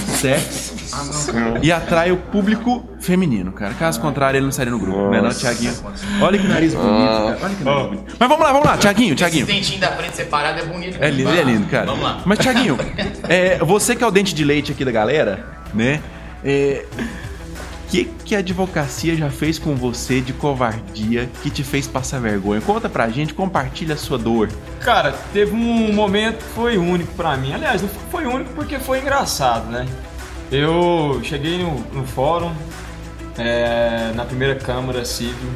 sexy 0.00 0.70
Ah, 0.92 1.58
e 1.62 1.70
atrai 1.70 2.10
o 2.10 2.16
público 2.16 2.84
feminino, 3.00 3.52
cara. 3.52 3.74
Caso 3.74 4.00
contrário, 4.00 4.36
ele 4.36 4.42
não 4.42 4.50
estaria 4.50 4.72
no 4.72 4.78
grupo, 4.78 5.10
né, 5.10 5.20
não, 5.20 5.30
Thiaguinho? 5.30 5.74
Olha 6.20 6.38
que 6.38 6.46
nariz 6.48 6.74
bonito, 6.74 7.06
cara. 7.08 7.38
Olha 7.42 7.54
que 7.54 7.64
nariz 7.64 7.86
bonito. 7.86 8.16
Mas 8.18 8.28
vamos 8.28 8.44
lá, 8.44 8.52
vamos 8.52 8.66
lá, 8.66 8.76
Thiaguinho, 8.76 9.14
Thiaguinho. 9.14 9.44
Esse 9.44 9.52
dentinho 9.52 9.80
da 9.80 9.92
frente 9.92 10.16
separado 10.16 10.60
é 10.60 10.64
bonito. 10.64 10.98
É 11.00 11.10
lindo, 11.10 11.30
ele 11.30 11.40
é 11.40 11.44
lindo, 11.44 11.66
cara. 11.68 11.86
Vamos 11.86 12.02
lá. 12.02 12.20
Mas, 12.24 12.38
Thiaguinho, 12.40 12.78
é, 13.28 13.58
você 13.58 13.94
que 13.94 14.02
é 14.02 14.06
o 14.06 14.10
dente 14.10 14.34
de 14.34 14.44
leite 14.44 14.72
aqui 14.72 14.84
da 14.84 14.90
galera, 14.90 15.46
né? 15.72 16.00
É, 16.44 16.84
que 17.90 18.04
que 18.24 18.36
a 18.36 18.38
advocacia 18.38 19.16
já 19.16 19.28
fez 19.28 19.58
com 19.58 19.74
você 19.74 20.20
de 20.20 20.32
covardia 20.32 21.28
que 21.42 21.50
te 21.50 21.64
fez 21.64 21.88
passar 21.88 22.20
vergonha? 22.20 22.60
Conta 22.60 22.88
pra 22.88 23.08
gente, 23.08 23.34
compartilha 23.34 23.94
a 23.94 23.98
sua 23.98 24.16
dor. 24.16 24.48
Cara, 24.80 25.12
teve 25.32 25.52
um 25.52 25.92
momento 25.92 26.38
que 26.38 26.54
foi 26.54 26.78
único 26.78 27.12
pra 27.14 27.36
mim. 27.36 27.52
Aliás, 27.52 27.82
não 27.82 27.88
foi 27.88 28.26
único 28.26 28.52
porque 28.54 28.78
foi 28.78 29.00
engraçado, 29.00 29.68
né? 29.70 29.86
Eu 30.52 31.20
cheguei 31.24 31.58
no, 31.58 31.80
no 31.92 32.06
fórum, 32.06 32.52
é, 33.36 34.12
na 34.14 34.24
primeira 34.24 34.54
Câmara 34.54 35.04
Civil, 35.04 35.50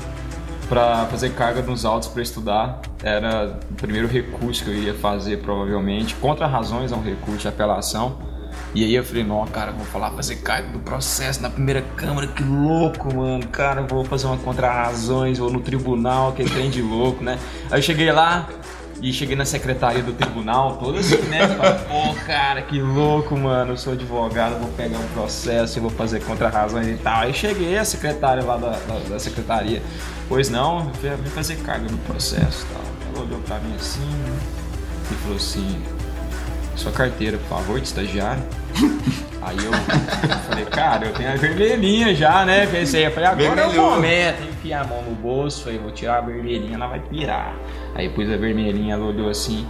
pra 0.68 1.06
fazer 1.06 1.30
carga 1.30 1.62
nos 1.62 1.84
autos 1.84 2.08
pra 2.08 2.22
estudar. 2.22 2.80
Era 3.02 3.58
o 3.70 3.74
primeiro 3.74 4.08
recurso 4.08 4.64
que 4.64 4.70
eu 4.70 4.74
ia 4.74 4.94
fazer, 4.94 5.38
provavelmente. 5.38 6.14
Contra 6.16 6.46
razões 6.46 6.92
a 6.92 6.96
um 6.96 7.02
recurso 7.02 7.42
de 7.42 7.48
apelação. 7.48 8.33
E 8.74 8.82
aí 8.82 8.92
eu 8.92 9.04
falei, 9.04 9.22
não, 9.22 9.46
cara, 9.46 9.70
vou 9.70 9.86
falar 9.86 10.10
fazer 10.10 10.36
cargo 10.36 10.72
do 10.72 10.80
processo 10.80 11.40
na 11.40 11.48
primeira 11.48 11.80
câmara, 11.96 12.26
que 12.26 12.42
louco, 12.42 13.14
mano. 13.14 13.46
Cara, 13.46 13.82
vou 13.82 14.04
fazer 14.04 14.26
uma 14.26 14.36
contra-razões, 14.36 15.38
vou 15.38 15.48
no 15.48 15.60
tribunal, 15.60 16.32
que 16.32 16.42
trem 16.44 16.68
de 16.68 16.82
louco, 16.82 17.22
né? 17.22 17.38
Aí 17.70 17.78
eu 17.78 17.82
cheguei 17.82 18.10
lá 18.10 18.48
e 19.00 19.12
cheguei 19.12 19.36
na 19.36 19.44
secretaria 19.44 20.02
do 20.02 20.12
tribunal, 20.12 20.76
todo 20.76 20.98
assim, 20.98 21.22
né? 21.28 21.46
Falei, 21.56 21.78
Pô, 21.86 22.14
cara, 22.26 22.62
que 22.62 22.80
louco, 22.80 23.36
mano. 23.36 23.74
Eu 23.74 23.76
sou 23.76 23.92
advogado, 23.92 24.58
vou 24.58 24.70
pegar 24.70 24.98
um 24.98 25.08
processo 25.08 25.78
e 25.78 25.80
vou 25.80 25.90
fazer 25.90 26.20
contra-razões 26.24 26.88
e 26.88 26.94
tal. 26.94 27.20
Aí 27.20 27.32
cheguei, 27.32 27.78
a 27.78 27.84
secretária 27.84 28.42
lá 28.42 28.56
da, 28.56 28.70
da, 28.70 28.98
da 29.08 29.18
secretaria, 29.20 29.82
pois 30.28 30.50
não, 30.50 30.90
vim 31.00 31.30
fazer 31.30 31.56
carga 31.58 31.88
no 31.88 31.98
processo 31.98 32.66
e 32.68 32.74
tal. 32.74 32.82
Ela 33.14 33.24
olhou 33.24 33.40
pra 33.42 33.60
mim 33.60 33.74
assim 33.76 34.10
e 35.12 35.14
falou 35.14 35.36
assim: 35.36 35.80
sua 36.76 36.92
carteira, 36.92 37.38
por 37.38 37.48
favor, 37.48 37.80
de 37.80 37.86
estagiário. 37.86 38.42
Aí 39.42 39.58
eu 39.58 39.72
falei, 40.48 40.64
cara, 40.64 41.06
eu 41.06 41.12
tenho 41.12 41.30
a 41.30 41.36
vermelhinha 41.36 42.14
já, 42.14 42.46
né? 42.46 42.66
Pensei, 42.66 43.06
eu 43.06 43.10
falei, 43.10 43.28
agora 43.28 43.60
é 43.60 43.66
o 43.66 43.74
momento. 43.74 44.42
Enfiei 44.42 44.72
a 44.72 44.84
mão 44.84 45.02
no 45.02 45.14
bolso, 45.14 45.64
falei, 45.64 45.78
vou 45.78 45.90
tirar 45.90 46.18
a 46.18 46.20
vermelhinha, 46.22 46.76
ela 46.76 46.86
vai 46.86 47.00
pirar. 47.00 47.54
Aí 47.94 48.08
pus 48.08 48.30
a 48.30 48.36
vermelhinha, 48.38 48.94
ela 48.94 49.04
olhou 49.04 49.28
assim. 49.28 49.66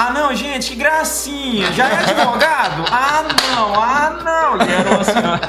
Ah 0.00 0.12
não, 0.12 0.32
gente, 0.32 0.47
que 0.66 0.74
gracinha! 0.74 1.70
Já 1.72 1.88
é 1.88 1.94
advogado? 1.98 2.84
Ah 2.90 3.24
não, 3.54 3.74
ah 3.80 4.10
não! 4.24 4.66
E 4.66 4.72
era 4.72 4.90
uma, 4.90 5.04
senhora- 5.04 5.40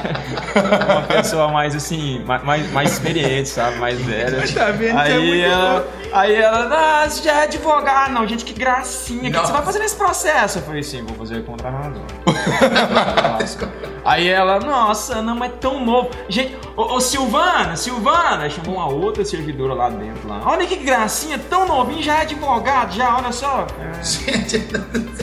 uma 0.92 1.02
pessoa 1.02 1.48
mais 1.48 1.74
assim, 1.74 2.22
ma- 2.24 2.38
mais, 2.40 2.70
mais 2.72 2.92
experiente, 2.92 3.48
sabe? 3.48 3.76
Mais 3.78 3.98
velha. 4.00 4.42
Tá 4.54 4.70
vendo 4.70 4.98
é 4.98 5.02
Aí 5.02 5.18
muito 5.26 5.44
ela, 5.44 5.88
aí 6.12 6.34
ela, 6.36 7.02
ah, 7.02 7.08
você 7.08 7.22
já 7.22 7.32
é 7.40 7.42
advogado? 7.44 8.06
Ah, 8.06 8.08
não, 8.10 8.26
gente, 8.26 8.44
que 8.44 8.52
gracinha! 8.52 9.18
O 9.20 9.22
que 9.24 9.30
que 9.32 9.46
você 9.46 9.52
vai 9.52 9.62
fazer 9.62 9.78
nesse 9.80 9.96
processo? 9.96 10.58
Eu 10.58 10.62
falei 10.62 10.80
assim, 10.80 11.02
vou 11.04 11.16
fazer 11.16 11.44
contra 11.44 11.70
razão. 11.70 12.04
Aí 14.04 14.28
ela, 14.28 14.58
nossa, 14.60 15.20
não 15.22 15.42
é 15.44 15.48
tão 15.48 15.84
novo. 15.84 16.10
Gente, 16.28 16.56
ô, 16.76 16.94
ô, 16.94 17.00
Silvana, 17.00 17.76
Silvana, 17.76 18.48
chamou 18.48 18.76
uma 18.76 18.86
outra 18.88 19.24
servidora 19.24 19.74
lá 19.74 19.90
dentro 19.90 20.26
lá. 20.28 20.40
Olha 20.46 20.66
que 20.66 20.76
gracinha, 20.76 21.38
tão 21.38 21.66
novinho, 21.66 22.02
já 22.02 22.18
é 22.18 22.22
advogado, 22.22 22.92
já, 22.94 23.16
olha 23.16 23.32
só. 23.32 23.66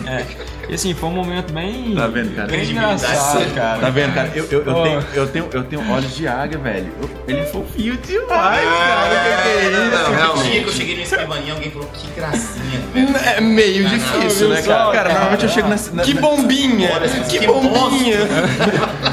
É. 0.05 0.23
E 0.69 0.73
assim, 0.75 0.93
foi 0.93 1.07
um 1.09 1.13
momento 1.13 1.53
bem. 1.53 1.95
Tá 1.95 2.07
vendo, 2.07 2.35
cara? 2.35 2.47
Bem 2.49 2.69
engraçado, 2.69 3.53
cara. 3.55 3.79
Tá 3.79 3.89
vendo, 3.89 4.13
cara? 4.13 4.29
Eu, 4.35 4.45
eu, 4.51 4.63
eu, 4.65 4.73
tenho, 4.83 5.05
eu, 5.13 5.27
tenho, 5.27 5.49
eu 5.53 5.63
tenho 5.63 5.91
olhos 5.91 6.13
de 6.15 6.27
águia, 6.27 6.57
velho. 6.57 6.91
Eu- 7.01 7.09
Ele 7.27 7.39
é 7.39 7.45
fofinho 7.45 7.97
demais, 7.97 8.65
cara. 8.67 9.09
Que 9.09 9.43
que 9.43 9.47
é 9.47 9.69
isso? 9.69 9.79
Não, 9.79 9.87
O 9.87 10.07
dia 10.09 10.15
realmente. 10.17 10.49
que 10.63 10.67
eu 10.69 10.73
cheguei 10.73 10.95
no 10.97 11.01
escrivaninha, 11.03 11.53
alguém 11.53 11.71
falou, 11.71 11.89
que 11.93 12.07
gracinha, 12.19 12.79
velho. 12.93 13.15
É 13.37 13.39
meio 13.41 13.87
difícil, 13.87 14.49
né, 14.49 14.61
só? 14.61 14.73
cara? 14.73 14.91
Cara, 14.91 15.09
normalmente 15.13 15.43
eu 15.43 15.49
chego 15.49 15.69
na. 15.69 15.77
na 15.93 16.03
Que 16.03 16.13
bombinha! 16.13 16.89
Que 17.29 17.47
bombinha! 17.47 18.17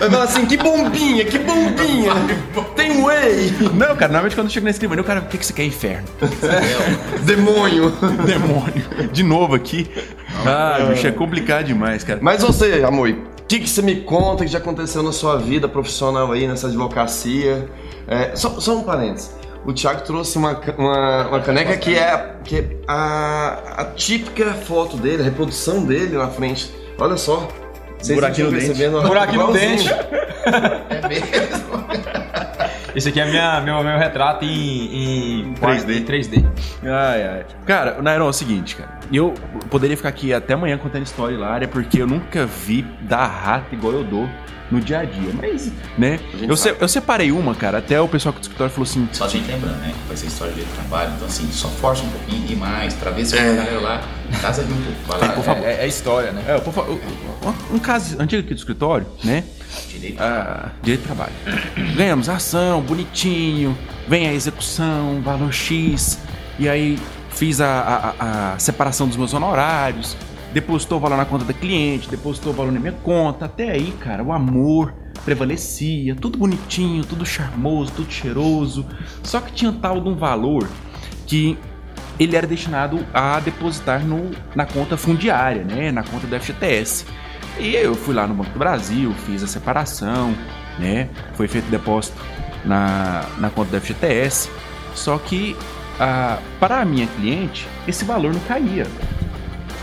Eu 0.00 0.10
falo 0.10 0.22
assim, 0.22 0.46
que 0.46 0.56
bombinha, 0.56 1.24
que 1.24 1.38
bombinha! 1.38 2.12
Tem 2.74 3.04
whey! 3.04 3.52
Não, 3.74 3.94
cara, 3.94 4.08
normalmente 4.08 4.34
quando 4.34 4.46
eu 4.46 4.52
chego 4.52 4.64
na 4.64 4.70
escrivania, 4.70 5.02
o 5.02 5.04
cara, 5.04 5.20
o 5.20 5.26
que, 5.26 5.38
que 5.38 5.44
você 5.44 5.52
quer, 5.52 5.64
inferno? 5.64 6.08
Demônio! 7.22 7.90
Demônio. 8.24 9.08
De 9.12 9.22
novo 9.22 9.54
aqui. 9.54 9.90
Ah, 10.46 10.86
bicho, 10.88 11.06
é 11.06 11.12
complicado 11.12 11.66
demais, 11.66 12.02
cara. 12.02 12.18
Mas 12.22 12.42
você, 12.42 12.82
Amoi, 12.82 13.22
que, 13.50 13.58
que 13.58 13.68
você 13.68 13.82
me 13.82 13.96
conta 14.02 14.44
que 14.44 14.50
já 14.50 14.58
aconteceu 14.58 15.02
na 15.02 15.10
sua 15.10 15.36
vida 15.36 15.68
profissional 15.68 16.30
aí, 16.30 16.46
nessa 16.46 16.68
advocacia? 16.68 17.68
É, 18.06 18.36
só, 18.36 18.60
só 18.60 18.78
um 18.78 18.84
parênteses. 18.84 19.34
O 19.66 19.72
Thiago 19.72 20.02
trouxe 20.02 20.38
uma, 20.38 20.58
uma, 20.78 21.26
uma 21.26 21.40
caneca 21.40 21.76
que 21.76 21.96
é, 21.96 22.36
que 22.44 22.56
é 22.58 22.76
a, 22.86 23.58
a 23.78 23.84
típica 23.86 24.54
foto 24.54 24.96
dele, 24.96 25.22
a 25.22 25.24
reprodução 25.24 25.84
dele 25.84 26.16
na 26.16 26.28
frente. 26.28 26.72
Olha 26.96 27.16
só. 27.16 27.48
Vocês 28.00 28.18
Buraquinho 28.18 28.46
no 28.50 28.52
dente. 28.52 28.66
percebendo? 28.66 29.02
Buraquinho 29.02 29.46
no 29.46 29.52
dente. 29.52 29.88
É 29.90 31.08
mesmo? 31.08 31.80
Esse 32.94 33.08
aqui 33.10 33.20
é 33.20 33.26
minha, 33.26 33.60
meu, 33.60 33.82
meu 33.84 33.98
retrato 33.98 34.44
em, 34.44 35.42
em 35.42 35.54
3D. 35.54 35.96
em 35.98 36.04
3D. 36.04 36.44
Ai, 36.82 37.22
ai. 37.22 37.46
Cara, 37.64 38.02
Nairon, 38.02 38.26
é 38.26 38.30
o 38.30 38.32
seguinte, 38.32 38.74
cara. 38.74 38.98
Eu 39.12 39.32
poderia 39.70 39.96
ficar 39.96 40.08
aqui 40.08 40.32
até 40.34 40.54
amanhã 40.54 40.76
contando 40.76 41.04
história 41.04 41.34
hilária, 41.34 41.68
porque 41.68 42.02
eu 42.02 42.06
nunca 42.06 42.46
vi 42.46 42.82
dar 43.02 43.26
rata 43.26 43.74
igual 43.74 43.92
eu 43.92 44.02
dou 44.04 44.28
no 44.70 44.80
dia 44.80 45.00
a 45.00 45.04
dia. 45.04 45.32
Mas, 45.34 45.72
né? 45.98 46.18
Eu, 46.40 46.56
se- 46.56 46.74
eu 46.78 46.88
separei 46.88 47.32
uma, 47.32 47.54
cara. 47.54 47.78
Até 47.78 48.00
o 48.00 48.06
pessoal 48.08 48.30
aqui 48.30 48.40
do 48.40 48.44
escritório 48.44 48.72
falou 48.72 48.88
assim: 48.88 49.08
Só 49.12 49.24
a 49.24 49.28
gente 49.28 49.50
lembrando, 49.50 49.76
né? 49.80 49.92
que 49.92 50.08
Vai 50.08 50.16
ser 50.16 50.26
história 50.26 50.52
de 50.54 50.62
trabalho. 50.64 51.12
Então, 51.16 51.26
assim, 51.28 51.48
só 51.52 51.68
força 51.68 52.02
um 52.04 52.10
pouquinho 52.10 52.46
e 52.50 52.56
mais, 52.56 52.94
pra 52.94 53.10
ver 53.10 53.24
se 53.26 53.36
É. 53.36 53.40
a 53.40 53.54
galera 53.54 53.80
lá 53.80 54.00
casa 54.40 54.62
ri 54.62 54.72
um 54.72 55.06
pouco. 55.06 55.20
Lá, 55.24 55.32
por 55.32 55.44
favor. 55.44 55.66
É, 55.66 55.84
é 55.84 55.88
história, 55.88 56.32
né? 56.32 56.44
É, 56.46 56.58
por 56.58 56.72
favor, 56.72 57.00
um, 57.70 57.76
um 57.76 57.78
caso 57.78 58.16
antigo 58.20 58.42
aqui 58.42 58.54
do 58.54 58.58
escritório, 58.58 59.06
né? 59.24 59.44
Direito. 59.88 60.20
Ah, 60.20 60.70
direito 60.82 61.00
de 61.02 61.06
trabalho. 61.06 61.32
Ganhamos 61.96 62.28
a 62.28 62.34
ação, 62.36 62.80
bonitinho, 62.80 63.76
vem 64.08 64.28
a 64.28 64.32
execução, 64.32 65.20
valor 65.22 65.52
X, 65.52 66.18
e 66.58 66.68
aí 66.68 66.98
fiz 67.30 67.60
a- 67.60 68.14
a- 68.18 68.52
a 68.54 68.58
separação 68.58 69.06
dos 69.06 69.16
meus 69.16 69.32
honorários, 69.32 70.16
depositou 70.52 70.98
valor 70.98 71.16
na 71.16 71.24
conta 71.24 71.44
da 71.44 71.52
cliente, 71.52 72.08
depositou 72.08 72.52
valor 72.52 72.72
na 72.72 72.80
minha 72.80 72.92
conta, 72.92 73.44
até 73.44 73.70
aí, 73.70 73.92
cara, 74.00 74.22
o 74.22 74.32
amor 74.32 74.94
prevalecia, 75.24 76.14
tudo 76.14 76.38
bonitinho, 76.38 77.04
tudo 77.04 77.24
charmoso, 77.24 77.92
tudo 77.92 78.10
cheiroso, 78.10 78.86
só 79.22 79.40
que 79.40 79.52
tinha 79.52 79.72
tal 79.72 80.00
de 80.00 80.08
um 80.08 80.16
valor 80.16 80.68
que 81.26 81.56
ele 82.18 82.36
era 82.36 82.46
destinado 82.46 83.04
a 83.14 83.40
depositar 83.40 84.04
no, 84.04 84.30
na 84.54 84.66
conta 84.66 84.96
fundiária, 84.96 85.64
né, 85.64 85.90
na 85.90 86.02
conta 86.02 86.26
do 86.26 86.38
FGTS. 86.38 87.06
E 87.58 87.74
eu 87.74 87.94
fui 87.94 88.14
lá 88.14 88.26
no 88.26 88.34
Banco 88.34 88.50
do 88.50 88.58
Brasil, 88.58 89.12
fiz 89.26 89.42
a 89.42 89.46
separação, 89.46 90.34
né? 90.78 91.08
Foi 91.34 91.48
feito 91.48 91.68
depósito 91.70 92.16
na, 92.64 93.26
na 93.38 93.50
conta 93.50 93.70
do 93.70 93.80
FGTS. 93.80 94.50
Só 94.94 95.18
que 95.18 95.56
ah, 95.98 96.38
para 96.58 96.80
a 96.80 96.84
minha 96.84 97.06
cliente, 97.06 97.66
esse 97.86 98.04
valor 98.04 98.32
não 98.32 98.40
caía. 98.40 98.86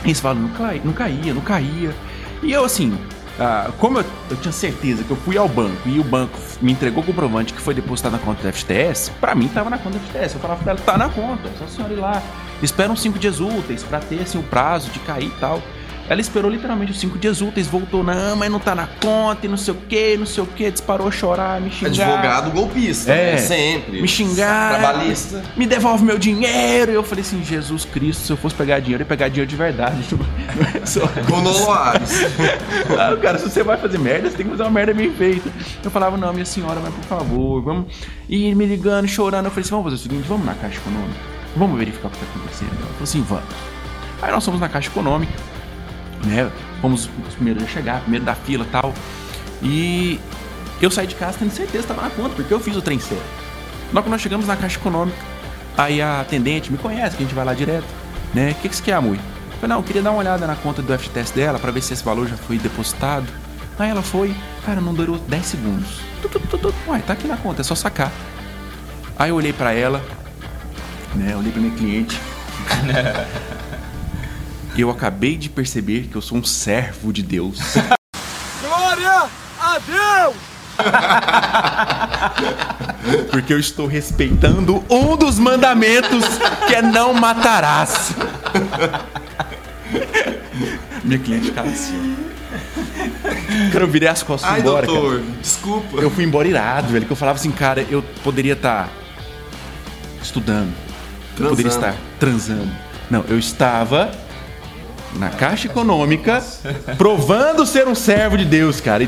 Esse 0.08 0.22
valor 0.22 0.42
não 0.42 0.50
caía, 0.50 0.82
não 0.84 0.94
caía, 0.94 1.34
não 1.34 1.42
caía. 1.42 1.96
E 2.42 2.52
eu 2.52 2.64
assim, 2.64 2.98
ah, 3.40 3.70
como 3.78 4.00
eu, 4.00 4.06
eu 4.32 4.38
tinha 4.38 4.52
certeza 4.52 5.04
que 5.04 5.12
eu 5.12 5.18
fui 5.18 5.38
ao 5.38 5.48
banco 5.48 5.88
e 5.88 6.00
o 6.00 6.04
banco 6.04 6.38
me 6.62 6.72
entregou 6.72 7.04
o 7.04 7.06
comprovante 7.06 7.54
que 7.54 7.62
foi 7.62 7.74
depositado 7.74 8.14
na 8.14 8.20
conta 8.20 8.42
do 8.42 8.54
FGTS, 8.54 9.12
pra 9.20 9.36
mim 9.36 9.48
tava 9.48 9.70
na 9.70 9.78
conta 9.78 10.00
do 10.00 10.06
FGTS. 10.06 10.36
Eu 10.36 10.42
falava 10.42 10.64
pra 10.64 10.72
ela, 10.72 10.82
tá 10.82 10.98
na 10.98 11.10
conta, 11.10 11.50
só 11.58 11.66
a 11.66 11.68
senhora 11.68 11.94
ir 11.94 11.98
lá. 11.98 12.24
Espera 12.64 12.92
uns 12.92 13.02
5 13.02 13.20
dias 13.20 13.40
úteis 13.40 13.84
pra 13.84 14.00
ter 14.00 14.22
assim, 14.22 14.40
o 14.40 14.44
prazo 14.44 14.90
de 14.90 15.00
cair 15.00 15.28
e 15.28 15.40
tal. 15.40 15.62
Ela 16.10 16.22
esperou 16.22 16.50
literalmente 16.50 16.92
os 16.94 17.00
5 17.00 17.18
dias 17.18 17.42
úteis, 17.42 17.68
voltou, 17.68 18.04
não, 18.04 18.36
mas 18.36 18.50
não 18.50 18.60
tá 18.60 18.74
na 18.74 18.88
conta 18.88 19.46
e 19.46 19.50
não 19.50 19.58
sei 19.58 19.74
o 19.74 19.78
que, 19.78 20.16
não 20.18 20.26
sei 20.26 20.42
o 20.44 20.48
que, 20.48 20.72
disparou 20.72 21.08
a 21.08 21.12
chorar, 21.12 21.60
me 21.60 21.70
xingar. 21.70 21.90
Advogado 21.90 22.52
golpista, 22.52 23.12
É. 23.12 23.32
né? 23.34 23.38
sempre. 23.40 24.02
Me 24.02 24.08
xingar. 24.08 24.80
Trabalhista. 24.80 25.44
Me 25.58 25.66
devolve 25.66 26.04
meu 26.06 26.18
dinheiro. 26.18 26.92
E 26.92 26.96
eu 26.96 27.04
falei 27.04 27.22
assim, 27.24 27.44
Jesus 27.44 27.84
Cristo, 27.86 28.22
se 28.24 28.32
eu 28.32 28.38
fosse 28.38 28.56
pegar 28.56 28.80
dinheiro, 28.80 29.02
eu 29.02 29.06
ia 29.06 29.10
pegar 29.10 29.28
dinheiro 29.28 29.50
de 29.50 29.56
verdade. 29.56 29.98
Não 30.12 30.86
só- 30.88 31.02
Gonoloares. 31.30 32.10
Claro, 32.88 33.18
cara, 33.22 33.38
se 33.38 33.50
você 33.50 33.64
vai 33.64 33.78
fazer 33.78 33.98
merda, 34.00 34.30
você 34.30 34.38
tem 34.38 34.46
que 34.46 34.52
fazer 34.52 34.64
uma 34.64 34.72
merda 34.72 34.94
bem 34.94 35.12
feita. 35.14 35.50
Eu 35.84 35.92
falava, 35.92 36.16
não, 36.18 36.32
minha 36.32 36.46
senhora, 36.46 36.80
mas 36.82 36.94
por 36.94 37.04
favor, 37.04 37.62
vamos. 37.62 37.94
E 38.30 38.54
me 38.56 38.66
ligando, 38.66 39.08
chorando. 39.08 39.46
Eu 39.46 39.52
falei 39.52 39.62
assim, 39.62 39.72
vamos 39.72 39.84
fazer 39.86 39.96
o 39.96 40.00
seguinte, 40.00 40.26
vamos 40.28 40.46
na 40.46 40.54
Caixa 40.54 40.78
Econômica. 40.78 41.20
Vamos 41.56 41.78
verificar 41.78 42.08
o 42.08 42.12
que 42.12 42.18
tá 42.18 42.26
acontecendo. 42.36 42.72
Ela 42.78 42.88
falou 42.92 43.04
assim, 43.04 43.22
vamos. 43.24 43.44
Aí 44.22 44.32
nós 44.32 44.46
fomos 44.46 44.60
na 44.60 44.70
Caixa 44.70 44.90
Econômica, 44.90 45.34
né? 46.26 46.52
Fomos 46.82 47.10
os 47.28 47.36
primeiros 47.36 47.64
a 47.64 47.68
chegar, 47.68 48.02
primeiro 48.02 48.26
da 48.26 48.36
fila 48.36 48.66
tal. 48.72 48.94
E 49.62 50.20
eu 50.82 50.92
saí 50.92 51.08
de 51.08 51.16
casa 51.16 51.38
tendo 51.40 51.52
certeza 51.52 51.84
que 51.84 51.88
tava 51.88 52.02
na 52.02 52.10
conta, 52.10 52.36
porque 52.36 52.54
eu 52.54 52.60
fiz 52.60 52.76
o 52.76 52.82
trem 52.82 53.00
certo. 53.00 53.24
Logo 53.94 54.06
que 54.06 54.10
nós 54.10 54.22
chegamos 54.22 54.46
na 54.46 54.56
Caixa 54.56 54.78
Econômica, 54.78 55.18
aí 55.78 56.02
a 56.02 56.22
atendente 56.22 56.72
me 56.72 56.78
conhece, 56.78 57.16
que 57.16 57.24
a 57.24 57.26
gente 57.26 57.36
vai 57.36 57.46
lá 57.46 57.54
direto, 57.54 57.88
né? 58.34 58.52
O 58.52 58.56
que, 58.56 58.70
que 58.70 58.76
você 58.76 58.84
quer, 58.84 58.94
amor? 58.94 59.16
Eu 59.16 59.22
falei, 59.60 59.70
não, 59.70 59.78
eu 59.78 59.84
queria 59.84 60.02
dar 60.02 60.12
uma 60.12 60.20
olhada 60.20 60.46
na 60.46 60.56
conta 60.56 60.82
do 60.82 60.98
FTS 60.98 61.32
dela 61.32 61.58
pra 61.58 61.72
ver 61.72 61.82
se 61.82 61.94
esse 61.94 62.04
valor 62.04 62.28
já 62.28 62.38
foi 62.38 62.58
depositado. 62.58 63.26
Aí 63.80 63.90
ela 63.90 64.02
foi, 64.02 64.36
cara, 64.66 64.82
não 64.82 64.94
durou 64.94 65.18
10 65.18 65.46
segundos. 65.46 66.00
Tu, 66.22 66.30
tu, 66.30 66.40
tu, 66.40 66.58
tu, 66.58 66.74
Uai, 66.88 67.02
tá 67.02 67.14
aqui 67.14 67.28
na 67.28 67.38
conta, 67.38 67.62
é 67.62 67.64
só 67.64 67.76
sacar. 67.76 68.12
Aí 69.18 69.30
eu 69.30 69.36
olhei 69.36 69.54
pra 69.54 69.74
ela, 69.74 70.04
né? 71.16 71.36
Olhei 71.36 71.52
pra 71.52 71.62
minha 71.62 71.76
cliente. 71.76 72.20
E 74.78 74.82
eu 74.82 74.90
acabei 74.92 75.36
de 75.36 75.50
perceber 75.50 76.04
que 76.04 76.16
eu 76.16 76.22
sou 76.22 76.38
um 76.38 76.44
servo 76.44 77.12
de 77.12 77.24
Deus. 77.24 77.58
Glória 78.62 79.24
a 79.60 79.80
Deus! 79.80 80.36
Porque 83.32 83.54
eu 83.54 83.60
estou 83.60 83.88
respeitando 83.88 84.86
um 84.88 85.18
dos 85.18 85.40
mandamentos 85.40 86.24
que 86.68 86.76
é 86.76 86.82
não 86.84 87.12
matarás. 87.12 88.12
Minha 91.04 91.18
cliente 91.18 91.48
ficava 91.48 91.70
assim. 91.70 92.16
Cara, 93.72 93.84
eu 93.84 93.88
virei 93.88 94.10
as 94.10 94.22
costas 94.22 94.52
Ai, 94.52 94.60
embora, 94.60 94.86
cara. 94.86 95.00
doutor, 95.00 95.22
desculpa. 95.42 95.98
Eu 95.98 96.12
fui 96.12 96.24
embora 96.24 96.48
irado, 96.48 96.90
velho. 96.90 97.08
Que 97.08 97.12
eu 97.12 97.18
falava 97.18 97.40
assim, 97.40 97.50
cara, 97.52 97.82
eu 97.90 98.04
poderia 98.24 98.54
estar 98.54 98.90
estudando. 100.22 100.72
Eu 101.40 101.50
poderia 101.50 101.72
Transando. 101.72 101.96
estar 101.96 102.02
transando. 102.20 102.72
Não, 103.10 103.26
eu 103.28 103.40
estava 103.40 104.12
na 105.16 105.30
Caixa 105.30 105.68
Econômica 105.68 106.44
provando 106.98 107.66
ser 107.66 107.88
um 107.88 107.96
servo 107.96 108.38
de 108.38 108.46
Deus, 108.46 108.80
cara. 108.82 109.06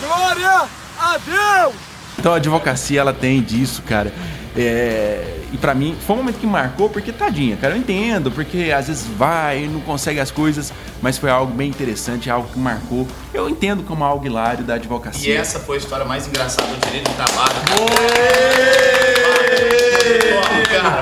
Glória 0.00 0.62
a 0.98 1.18
Deus! 1.18 1.74
Então 2.18 2.32
a 2.32 2.36
advocacia 2.36 3.00
ela 3.00 3.12
tem 3.12 3.42
disso, 3.42 3.82
cara. 3.82 4.12
É, 4.56 5.40
e 5.52 5.58
pra 5.58 5.74
mim 5.74 5.96
foi 6.06 6.14
um 6.14 6.18
momento 6.20 6.38
que 6.38 6.46
marcou, 6.46 6.88
porque 6.88 7.10
tadinha, 7.12 7.56
cara, 7.56 7.74
eu 7.74 7.78
entendo, 7.78 8.30
porque 8.30 8.72
às 8.74 8.86
vezes 8.86 9.04
vai 9.04 9.64
e 9.64 9.68
não 9.68 9.80
consegue 9.80 10.20
as 10.20 10.30
coisas, 10.30 10.72
mas 11.02 11.18
foi 11.18 11.28
algo 11.28 11.52
bem 11.52 11.68
interessante, 11.68 12.30
algo 12.30 12.48
que 12.52 12.58
marcou. 12.58 13.06
Eu 13.32 13.48
entendo 13.48 13.82
como 13.82 14.04
algo 14.04 14.24
hilário 14.24 14.62
da 14.64 14.74
E 14.74 14.76
advocacia. 14.76 15.36
essa 15.38 15.58
foi 15.58 15.76
a 15.76 15.80
história 15.80 16.04
mais 16.04 16.28
engraçada 16.28 16.68
do 16.68 16.86
direito 16.86 17.10
de 17.10 17.16
trabalho. 17.16 17.54
Top, 17.76 18.03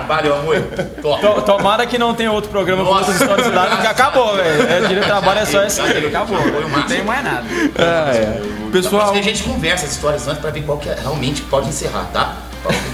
Valeu, 0.06 0.34
amor. 0.36 0.56
Top. 1.00 1.42
Tomara 1.42 1.86
que 1.86 1.98
não 1.98 2.14
tenha 2.14 2.30
outro 2.30 2.50
programa 2.50 2.84
com 2.84 2.90
outras 2.90 3.20
histórias 3.20 3.46
de 3.46 3.52
porque 3.52 3.86
acabou, 3.86 4.36
velho. 4.36 4.62
É, 4.62 4.80
direito 4.80 5.00
de 5.00 5.06
trabalho 5.06 5.40
é 5.40 5.44
só 5.44 5.62
essa 5.62 5.82
aí, 5.82 6.06
acabou. 6.06 6.38
Foi 6.38 6.64
o 6.64 6.68
Não 6.68 6.82
tem 6.82 7.04
mais 7.04 7.24
nada. 7.24 7.44
Ah, 7.78 8.14
é. 8.14 8.42
Pessoal, 8.72 9.08
Então, 9.08 9.20
a 9.20 9.22
gente 9.22 9.42
conversa 9.42 9.84
as 9.84 9.92
histórias 9.92 10.26
antes 10.26 10.40
pra 10.40 10.50
ver 10.50 10.62
qual 10.62 10.78
que 10.78 10.88
é, 10.88 10.94
realmente 10.94 11.42
pode 11.42 11.68
encerrar, 11.68 12.08
tá? 12.12 12.36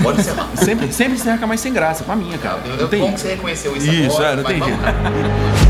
Pode 0.03 0.21
encerrar. 0.21 0.49
sempre, 0.57 0.93
sempre 0.93 1.19
se 1.19 1.31
fica 1.31 1.47
mais 1.47 1.61
sem 1.61 1.73
graça, 1.73 2.03
pra 2.03 2.17
minha, 2.17 2.39
cara. 2.39 2.59
Eu, 2.65 2.73
Não 2.73 2.79
eu, 2.81 2.89
tem 2.89 3.13
que 3.13 3.21
você 3.21 3.29
reconheceu 3.29 3.77
isso, 3.77 3.87
Isso, 3.87 4.17
agora, 4.17 4.33
é, 4.33 4.37
não 4.37 4.45
tem 4.45 4.63
jeito. 4.63 5.68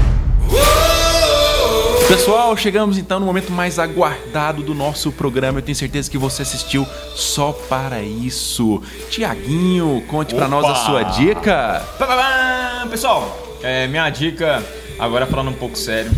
Pessoal, 2.08 2.56
chegamos 2.56 2.96
então 2.96 3.20
no 3.20 3.26
momento 3.26 3.52
mais 3.52 3.78
aguardado 3.78 4.62
do 4.62 4.74
nosso 4.74 5.12
programa. 5.12 5.58
Eu 5.58 5.62
tenho 5.62 5.76
certeza 5.76 6.10
que 6.10 6.16
você 6.16 6.40
assistiu 6.40 6.86
só 7.14 7.52
para 7.52 8.02
isso. 8.02 8.82
Tiaguinho, 9.10 10.02
conte 10.08 10.34
pra 10.34 10.48
nós 10.48 10.64
a 10.64 10.74
sua 10.74 11.02
dica. 11.02 11.86
Pessoal, 12.90 13.58
é, 13.62 13.86
minha 13.88 14.08
dica, 14.08 14.64
agora 14.98 15.26
falando 15.26 15.50
um 15.50 15.54
pouco 15.54 15.76
sério, 15.76 16.10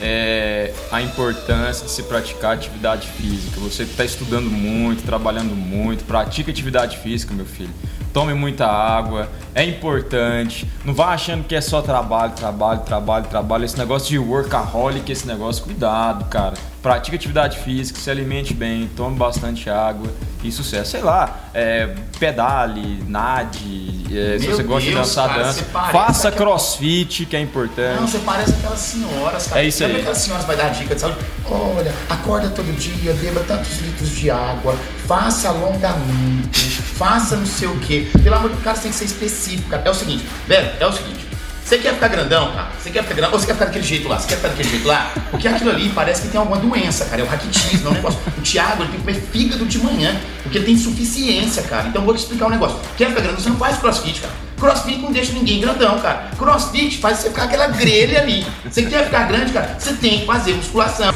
é 0.00 0.74
a 0.90 1.00
importância 1.00 1.86
de 1.86 1.92
se 1.92 2.02
praticar 2.02 2.54
atividade 2.54 3.06
física. 3.06 3.60
Você 3.60 3.84
que 3.84 3.92
está 3.92 4.04
estudando 4.04 4.50
muito, 4.50 5.04
trabalhando 5.04 5.54
muito, 5.54 6.04
pratique 6.04 6.50
atividade 6.50 6.98
física, 6.98 7.32
meu 7.32 7.46
filho. 7.46 7.72
Tome 8.16 8.32
muita 8.32 8.66
água, 8.66 9.28
é 9.54 9.62
importante. 9.62 10.66
Não 10.86 10.94
vá 10.94 11.08
achando 11.08 11.44
que 11.44 11.54
é 11.54 11.60
só 11.60 11.82
trabalho, 11.82 12.32
trabalho, 12.32 12.80
trabalho, 12.80 13.26
trabalho. 13.26 13.66
Esse 13.66 13.76
negócio 13.76 14.08
de 14.08 14.18
workaholic, 14.18 15.12
esse 15.12 15.26
negócio, 15.26 15.62
cuidado, 15.62 16.24
cara. 16.24 16.54
Pratique 16.82 17.14
atividade 17.16 17.58
física, 17.58 17.98
se 18.00 18.10
alimente 18.10 18.54
bem, 18.54 18.88
tome 18.96 19.16
bastante 19.18 19.68
água 19.68 20.08
e 20.42 20.50
sucesso. 20.50 20.92
Sei 20.92 21.02
lá, 21.02 21.40
é, 21.52 21.94
pedale, 22.18 23.04
nade, 23.06 24.04
é, 24.10 24.38
se 24.38 24.46
você 24.46 24.62
gosta 24.62 24.88
de 24.88 24.94
Deus, 24.94 25.06
dançar, 25.08 25.28
cara, 25.28 25.42
dança. 25.42 25.64
Faça 25.64 26.28
aquela- 26.28 26.52
crossfit, 26.52 27.26
que 27.26 27.36
é 27.36 27.40
importante. 27.40 28.00
Não, 28.00 28.06
você 28.08 28.18
parece 28.20 28.52
aquelas 28.52 28.78
senhoras, 28.78 29.46
cara. 29.48 29.60
É 29.60 29.66
isso 29.66 29.78
Sabe 29.78 29.92
aí. 29.94 30.00
aquelas 30.00 30.18
senhoras 30.18 30.46
vai 30.46 30.56
dar 30.56 30.68
dica 30.70 30.94
de 30.94 31.00
saúde? 31.02 31.18
Olha, 31.50 31.92
acorda 32.08 32.48
todo 32.48 32.72
dia, 32.78 33.12
beba 33.14 33.40
tantos 33.40 33.78
litros 33.80 34.10
de 34.10 34.30
água, 34.30 34.74
faça 35.06 35.48
alongamento, 35.48 36.75
faça 36.96 37.36
não 37.36 37.46
sei 37.46 37.68
o 37.68 37.78
quê. 37.78 38.08
Pelo 38.22 38.36
amor 38.36 38.48
de 38.48 38.54
Deus, 38.54 38.64
cara, 38.64 38.76
você 38.76 38.82
tem 38.82 38.90
que 38.90 38.96
ser 38.96 39.04
específico, 39.04 39.68
cara. 39.70 39.82
É 39.84 39.90
o 39.90 39.94
seguinte, 39.94 40.24
velho, 40.46 40.70
é 40.80 40.86
o 40.86 40.92
seguinte. 40.92 41.26
Você 41.66 41.78
quer 41.78 41.94
ficar 41.94 42.06
grandão, 42.06 42.52
cara? 42.52 42.68
Você 42.80 42.90
quer 42.90 43.02
ficar 43.02 43.14
grandão? 43.14 43.32
Ou 43.32 43.40
você 43.40 43.46
quer 43.46 43.54
ficar 43.54 43.64
daquele 43.64 43.84
jeito 43.84 44.08
lá? 44.08 44.20
Você 44.20 44.28
quer 44.28 44.36
ficar 44.36 44.48
daquele 44.48 44.68
jeito 44.68 44.86
lá? 44.86 45.12
Porque 45.32 45.48
aquilo 45.48 45.70
ali 45.70 45.88
parece 45.88 46.22
que 46.22 46.28
tem 46.28 46.38
alguma 46.38 46.58
doença, 46.58 47.04
cara. 47.06 47.22
É 47.22 47.24
o 47.24 47.28
raquitismo, 47.28 47.88
é 47.88 47.90
um 47.90 47.94
negócio. 47.94 48.20
O 48.38 48.40
Thiago, 48.40 48.84
ele 48.84 48.92
tem 48.92 49.00
que 49.00 49.04
comer 49.04 49.20
fígado 49.32 49.66
de 49.66 49.78
manhã, 49.80 50.16
porque 50.44 50.58
ele 50.58 50.64
tem 50.64 50.74
insuficiência, 50.74 51.64
cara. 51.64 51.88
Então 51.88 52.04
vou 52.04 52.14
te 52.14 52.18
explicar 52.18 52.46
um 52.46 52.50
negócio. 52.50 52.78
Quer 52.96 53.08
ficar 53.08 53.20
grandão? 53.20 53.40
Você 53.40 53.48
não 53.48 53.56
faz 53.56 53.78
crossfit, 53.78 54.20
cara. 54.20 54.32
Crossfit 54.60 54.98
não 54.98 55.10
deixa 55.10 55.32
ninguém 55.32 55.60
grandão, 55.60 55.98
cara. 55.98 56.30
Crossfit 56.38 56.98
faz 56.98 57.18
você 57.18 57.30
ficar 57.30 57.42
aquela 57.42 57.66
grelha 57.66 58.20
ali. 58.20 58.46
Você 58.70 58.84
quer 58.84 59.06
ficar 59.06 59.26
grande, 59.26 59.52
cara? 59.52 59.76
Você 59.76 59.92
tem 59.94 60.20
que 60.20 60.26
fazer 60.26 60.54
musculação. 60.54 61.12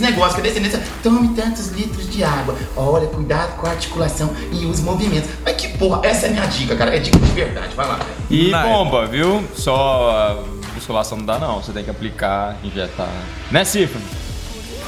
Esse 0.00 0.10
negócio 0.10 0.36
que 0.36 0.40
a 0.40 0.44
descendência, 0.44 0.82
tome 1.02 1.28
tantos 1.34 1.68
litros 1.68 2.10
de 2.10 2.24
água. 2.24 2.56
Olha, 2.74 3.06
cuidado 3.06 3.54
com 3.58 3.66
a 3.66 3.70
articulação 3.70 4.30
e 4.50 4.64
os 4.64 4.80
movimentos. 4.80 5.28
Mas 5.44 5.56
que 5.56 5.76
porra, 5.76 6.00
essa 6.02 6.24
é 6.24 6.30
a 6.30 6.32
minha 6.32 6.46
dica, 6.46 6.74
cara. 6.74 6.96
É 6.96 6.98
dica 6.98 7.18
de 7.18 7.32
verdade. 7.32 7.74
Vai 7.76 7.86
lá. 7.86 8.00
E 8.30 8.48
Na 8.48 8.62
bomba, 8.62 9.06
viu? 9.06 9.44
Só 9.54 10.10
a 10.10 10.74
musculação 10.74 11.18
não 11.18 11.26
dá 11.26 11.38
não, 11.38 11.62
você 11.62 11.70
tem 11.72 11.84
que 11.84 11.90
aplicar, 11.90 12.56
injetar. 12.64 13.12
Né, 13.50 13.62
Cifra? 13.62 14.00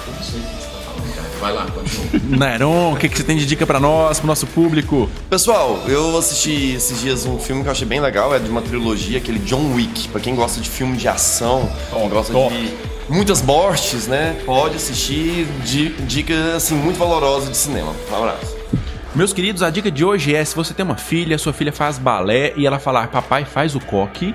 Eu 0.07 0.15
não 0.15 0.23
sei 0.23 0.41
o 0.41 0.45
que 0.45 0.63
você 0.63 0.69
tá 0.69 0.79
falando, 0.79 1.15
cara. 1.15 1.29
Vai 1.43 1.53
lá, 1.53 1.67
continua. 1.67 2.07
Nairon, 2.39 2.95
o 2.95 2.97
que, 2.97 3.09
que 3.11 3.19
você 3.19 3.25
tem 3.25 3.37
de 3.37 3.45
dica 3.45 3.67
pra 3.67 3.79
nós, 3.79 4.19
pro 4.19 4.27
nosso 4.27 4.47
público? 4.47 5.11
Pessoal, 5.29 5.79
eu 5.89 6.17
assisti 6.17 6.73
esses 6.73 6.99
dias 6.99 7.27
um 7.27 7.39
filme 7.39 7.61
que 7.61 7.69
eu 7.69 7.73
achei 7.73 7.87
bem 7.87 8.01
legal, 8.01 8.35
é 8.35 8.39
de 8.39 8.49
uma 8.49 8.63
trilogia, 8.63 9.19
aquele 9.19 9.41
John 9.41 9.75
Wick. 9.75 10.09
Pra 10.09 10.23
quem 10.23 10.35
gosta 10.35 10.59
de 10.59 10.71
filme 10.71 10.97
de 10.97 11.07
ação, 11.07 11.71
quem 11.91 12.09
gosta 12.09 12.33
top. 12.33 12.57
de 12.57 12.92
muitas 13.09 13.43
mortes, 13.43 14.07
né? 14.07 14.37
Pode 14.45 14.77
assistir. 14.77 15.47
Di- 15.65 15.91
Dica, 16.07 16.57
assim, 16.57 16.75
muito 16.75 16.99
valorosa 16.99 17.51
de 17.51 17.57
cinema. 17.57 17.95
Um 18.11 18.17
abraço. 18.17 18.57
Meus 19.15 19.33
queridos, 19.33 19.63
a 19.63 19.71
dica 19.71 19.91
de 19.91 20.05
hoje 20.05 20.35
é: 20.35 20.45
se 20.45 20.55
você 20.55 20.73
tem 20.73 20.85
uma 20.85 20.97
filha, 20.97 21.37
sua 21.39 21.53
filha 21.53 21.73
faz 21.73 21.99
balé 21.99 22.53
e 22.57 22.67
ela 22.67 22.79
falar, 22.79 23.09
papai, 23.09 23.45
faz 23.45 23.75
o 23.75 23.81
coque, 23.81 24.35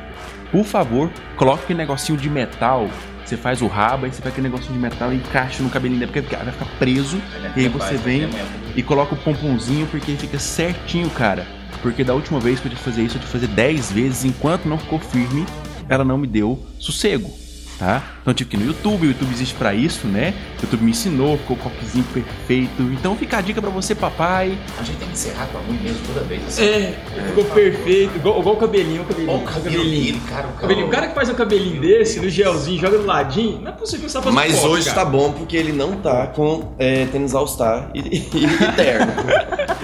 por 0.52 0.66
favor, 0.66 1.10
coloque 1.36 1.64
aquele 1.64 1.80
negocinho 1.80 2.18
de 2.18 2.30
metal. 2.30 2.88
Você 3.26 3.36
faz 3.36 3.62
o 3.62 3.68
rabo, 3.68 4.06
aí 4.06 4.12
você 4.14 4.22
faz 4.22 4.32
aquele 4.34 4.48
negocinho 4.48 4.74
de 4.74 4.80
metal 4.80 5.12
e 5.12 5.18
encaixa 5.18 5.62
no 5.62 5.70
cabelinho 5.70 6.00
dela, 6.00 6.12
porque 6.14 6.34
vai 6.36 6.52
ficar 6.54 6.66
preso. 6.80 7.18
E 7.58 7.62
aí 7.62 7.68
você 7.68 7.96
vem 7.98 8.30
e 8.76 8.82
coloca 8.84 9.16
o 9.16 9.18
pomponzinho, 9.18 9.86
porque 9.88 10.14
fica 10.16 10.40
certinho, 10.40 11.10
cara. 11.10 11.46
Porque 11.82 12.06
da 12.06 12.14
última 12.14 12.40
vez 12.40 12.60
que 12.62 12.68
eu 12.68 12.70
tive 12.70 12.82
que 12.82 12.90
fazer 12.90 13.02
isso, 13.02 13.18
eu 13.18 13.20
tive 13.20 13.26
que 13.26 13.40
fazer 13.40 13.48
10 13.48 13.92
vezes, 13.92 14.24
enquanto 14.24 14.66
não 14.66 14.78
ficou 14.78 14.98
firme, 15.00 15.46
ela 15.90 16.06
não 16.06 16.18
me 16.18 16.26
deu 16.26 16.64
sossego. 16.80 17.30
Tá? 17.78 18.02
Então 18.22 18.34
tive 18.34 18.50
que 18.50 18.56
ir 18.58 18.60
no 18.60 18.66
YouTube, 18.66 19.06
o 19.06 19.10
YouTube 19.10 19.32
existe 19.32 19.54
pra 19.54 19.74
isso, 19.74 20.08
né? 20.08 20.34
O 20.58 20.64
YouTube 20.64 20.84
me 20.84 20.92
ensinou, 20.92 21.38
ficou 21.38 21.56
o 21.56 21.60
coquezinho 21.60 22.04
perfeito. 22.06 22.82
Então 22.82 23.16
fica 23.16 23.38
a 23.38 23.42
dica 23.42 23.62
pra 23.62 23.70
você, 23.70 23.94
papai. 23.94 24.58
A 24.80 24.84
gente 24.84 24.98
tem 24.98 25.08
que 25.08 25.14
encerrar 25.14 25.46
com 25.48 25.60
a 25.60 25.62
mãe 25.62 25.80
mesmo 25.84 26.00
toda 26.08 26.22
vez. 26.22 26.44
Assim. 26.48 26.64
É, 26.64 27.00
ficou 27.28 27.46
perfeito, 27.46 28.16
igual, 28.16 28.40
igual 28.40 28.56
o 28.56 28.58
cabelinho, 28.58 29.04
o 29.04 29.06
cabelinho. 29.06 29.32
Olha 29.32 29.44
o 29.44 29.46
cabelo 29.46 29.84
dele, 29.84 30.22
cara. 30.28 30.48
O 30.48 30.54
Cabelinho. 30.54 30.88
O 30.88 30.90
cara 30.90 31.08
que 31.08 31.14
faz 31.14 31.30
um 31.30 31.36
cabelinho 31.36 31.80
desse, 31.82 32.20
no 32.20 32.30
gelzinho, 32.30 32.80
joga 32.82 32.98
do 32.98 33.06
ladinho, 33.06 33.62
não 33.62 33.70
é 33.70 33.76
possível 33.76 34.06
que 34.06 34.12
você 34.12 34.18
tá 34.18 34.24
fazendo 34.24 34.36
Mas 34.36 34.56
coque, 34.56 34.68
hoje 34.68 34.86
cara. 34.86 34.96
tá 34.98 35.06
bom 35.06 35.32
porque 35.34 35.56
ele 35.56 35.72
não 35.72 35.98
tá 35.98 36.28
com 36.28 36.74
é, 36.80 37.06
tênis 37.06 37.36
All 37.36 37.48
Star 37.48 37.92
e, 37.94 38.00
e, 38.00 38.18
e 38.18 38.72
terno. 38.76 39.14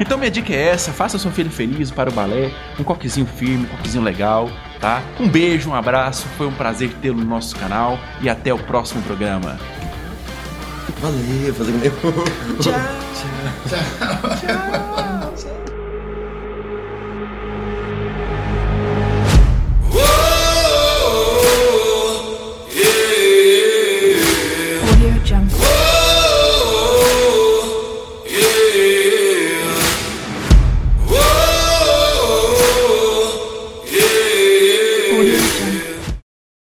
Então 0.00 0.16
minha 0.16 0.30
dica 0.30 0.54
é 0.54 0.68
essa, 0.68 0.90
faça 0.92 1.18
sua 1.18 1.30
filha 1.30 1.50
feliz 1.50 1.90
para 1.90 2.08
o 2.08 2.12
balé, 2.12 2.50
um 2.78 2.84
coquezinho 2.84 3.26
firme, 3.26 3.64
um 3.64 3.76
coquezinho 3.76 4.02
legal, 4.02 4.48
tá? 4.80 5.02
Um 5.18 5.28
beijo, 5.28 5.70
um 5.70 5.74
abraço, 5.74 6.26
foi 6.36 6.46
um 6.46 6.52
prazer 6.52 6.90
tê-lo 7.00 7.18
no 7.18 7.26
nosso 7.26 7.56
canal 7.56 7.98
e 8.20 8.28
até 8.28 8.52
o 8.52 8.58
próximo 8.58 9.02
programa. 9.02 9.58
Valeu, 11.00 11.54
fazer 11.54 11.72
Tchau. 12.60 12.74